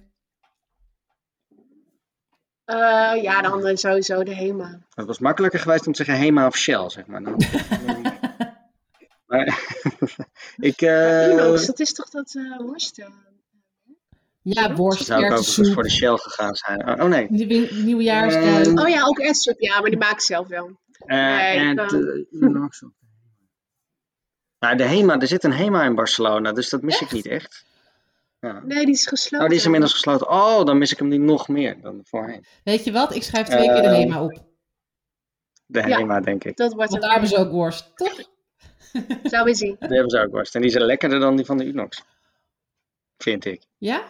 [2.65, 4.80] Eh, ja, dan eh, sowieso de HEMA.
[4.93, 7.24] Het was makkelijker geweest om te zeggen Hema of Shell, zeg maar.
[7.24, 7.36] Dan.
[9.28, 9.59] maar
[10.69, 13.13] ik, eh, Unox, dat is toch dat eh worsten?
[14.43, 16.89] Ja, worst, zou ik ook voor de Shell gegaan zijn.
[16.89, 17.28] Oh, oh, nee.
[17.30, 18.65] nieuwe- nieuwjaarsduik.
[18.65, 19.59] Eh, Oh ja, ook erwtensoep.
[19.59, 20.80] Ja, maar die maak ik zelf wel.
[21.05, 22.83] Eh, Nee, en eh, de- Unox
[24.59, 27.65] Nou, de Hema, er zit een Hema in Barcelona, dus dat mis ik niet echt.
[28.39, 28.59] Ja.
[28.59, 29.41] Nee, die is gesloten.
[29.45, 30.29] Oh, die is inmiddels gesloten.
[30.29, 32.45] Oh, dan mis ik hem niet nog meer dan voorheen.
[32.63, 33.15] Weet je wat?
[33.15, 34.43] Ik schrijf twee keer de Eh, HEMA op.
[35.65, 35.97] De Ja.
[35.97, 36.57] Hema, denk ik.
[36.57, 38.19] Dat wordt Want daar hebben ze ook worst, toch?
[39.23, 39.75] Zou we zien.
[39.79, 40.55] Die hebben ze ook worst.
[40.55, 42.03] En die zijn lekkerder dan die van de Unox.
[43.17, 43.61] Vind ik.
[43.77, 44.03] Ja?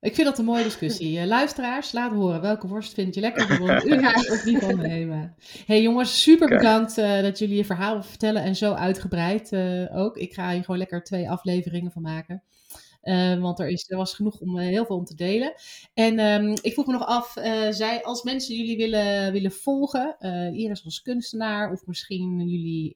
[0.00, 0.98] Ik vind dat een mooie discussie.
[1.20, 2.40] Eh, luisteraars, laat horen.
[2.40, 5.34] Welke worst vind je van de Unox of die van HEMA?
[5.66, 10.16] hey jongens, super bedankt eh, dat jullie je verhaal vertellen en zo uitgebreid eh, ook.
[10.16, 12.42] Ik ga hier gewoon lekker twee afleveringen van maken.
[13.40, 15.54] Want er, is, er was genoeg om heel veel om te delen.
[15.94, 17.32] En ehm, ik vroeg me nog af,
[17.70, 20.16] zij, als mensen jullie willen, willen volgen,
[20.52, 22.94] Iris als kunstenaar of misschien jullie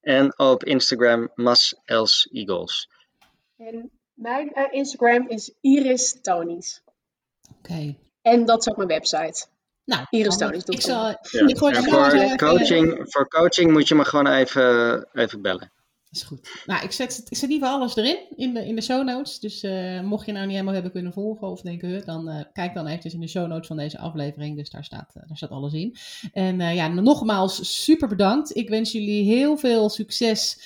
[0.00, 2.88] En op Instagram Mas Els Eagles.
[3.56, 6.82] En mijn eh, Instagram is Iris Tonies.
[7.58, 7.96] Oké.
[8.22, 9.46] En dat is ook mijn website.
[9.84, 11.18] Nou, Iris Tonis, Ik zal, Ja.
[11.46, 11.72] ik voor
[12.36, 15.72] coaching, voor coaching moet je me gewoon even, even bellen.
[16.10, 16.62] Is goed.
[16.66, 19.04] Nou, ik zet, ik zet in ieder geval alles erin, in de, in de show
[19.04, 19.38] notes.
[19.38, 22.74] Dus eh, mocht je nou niet helemaal hebben kunnen volgen of denken, dan eh, kijk
[22.74, 24.56] dan eventjes in de show notes van deze aflevering.
[24.56, 25.96] Dus daar staat, eh, daar staat alles in.
[26.32, 28.56] En ja, nogmaals, super bedankt.
[28.56, 30.60] Ik wens jullie heel veel succes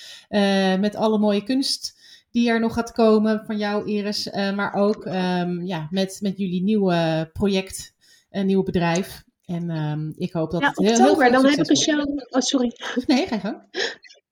[0.79, 4.31] met alle mooie kunst die er nog gaat komen van jou, Iris.
[4.31, 7.95] Maar ook ehm, ja, met, met jullie nieuwe project,
[8.31, 9.25] een nieuw bedrijf.
[9.47, 12.19] En ehm, ik hoop dat Ja, het heel, heel oktober, dan heb ik een show.
[12.31, 12.73] Oh, sorry.
[13.07, 13.63] Nee, ga je gang.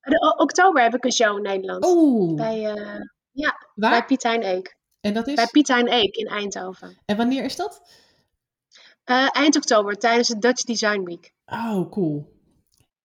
[0.01, 2.35] De, oktober heb ik een show in Nederland.
[2.35, 2.75] Bij, eh,
[3.31, 4.05] bij waar?
[4.05, 4.75] Piet Hein Eek.
[5.01, 5.35] En dat is?
[5.35, 7.01] Bij Eek in Eindhoven.
[7.05, 7.81] En wanneer is dat?
[9.03, 11.33] Eh, eind oktober, tijdens de Dutch Design Week.
[11.45, 12.40] Oh, cool.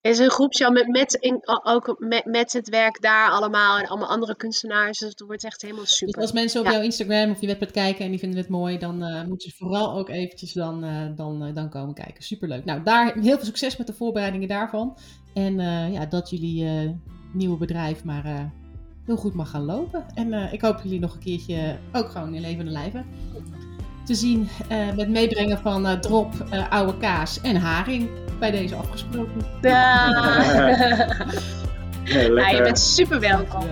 [0.07, 3.87] Er is een groepshow met, met, in, ook met, met het werk daar allemaal en
[3.87, 4.99] allemaal andere kunstenaars.
[4.99, 6.21] Dus het wordt echt helemaal Dus super.
[6.21, 6.73] als mensen op Ja.
[6.73, 9.57] jouw Instagram of je website kijken en die vinden het mooi, dan eh, moeten ze
[9.57, 12.23] vooral ook eventjes dan, eh, dan, eh, dan komen kijken.
[12.23, 12.65] Superleuk.
[12.65, 14.97] Nou, daar heel veel succes met de voorbereidingen daarvan.
[15.35, 15.59] En
[15.93, 16.99] ja, dat jullie
[17.33, 18.53] nieuwe bedrijf maar
[19.05, 20.07] heel goed mag gaan lopen.
[20.15, 23.07] En ik hoop jullie nog een keertje ook gewoon in levende lijven
[24.05, 24.49] te zien
[24.97, 26.33] met meebrengen van drop,
[26.71, 28.09] oude kaas en haring.
[28.39, 29.47] Bij deze afgesproken.
[29.63, 30.09] Ja.
[32.07, 33.65] Ja, je bent super welkom.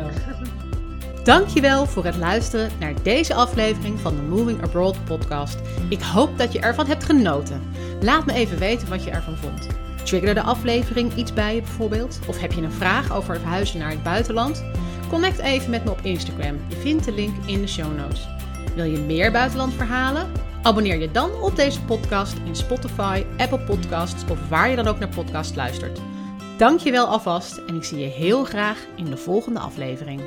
[1.25, 1.87] Dankjewel.
[1.87, 5.59] Voor het luisteren naar deze aflevering van de Moving Abroad podcast.
[5.89, 7.63] Ik hoop dat je ervan hebt genoten.
[8.01, 9.67] Laat me even weten wat je ervan vond.
[10.03, 12.19] Triggerde de aflevering iets bij je bijvoorbeeld?
[12.27, 14.65] Of heb je een vraag over het verhuizen naar het buitenland?
[15.09, 16.57] Connect even met me op Instagram.
[16.69, 18.29] Je vindt de link in de show notes.
[18.75, 20.27] Wil je meer buitenlandverhalen?
[20.65, 24.99] Abonneer je dan op deze podcast in Spotify, Apple Podcasts of waar je dan ook
[24.99, 26.01] naar podcast luistert.
[26.59, 30.21] Dank je wel alvast en ik zie je heel graag in de volgende aflevering.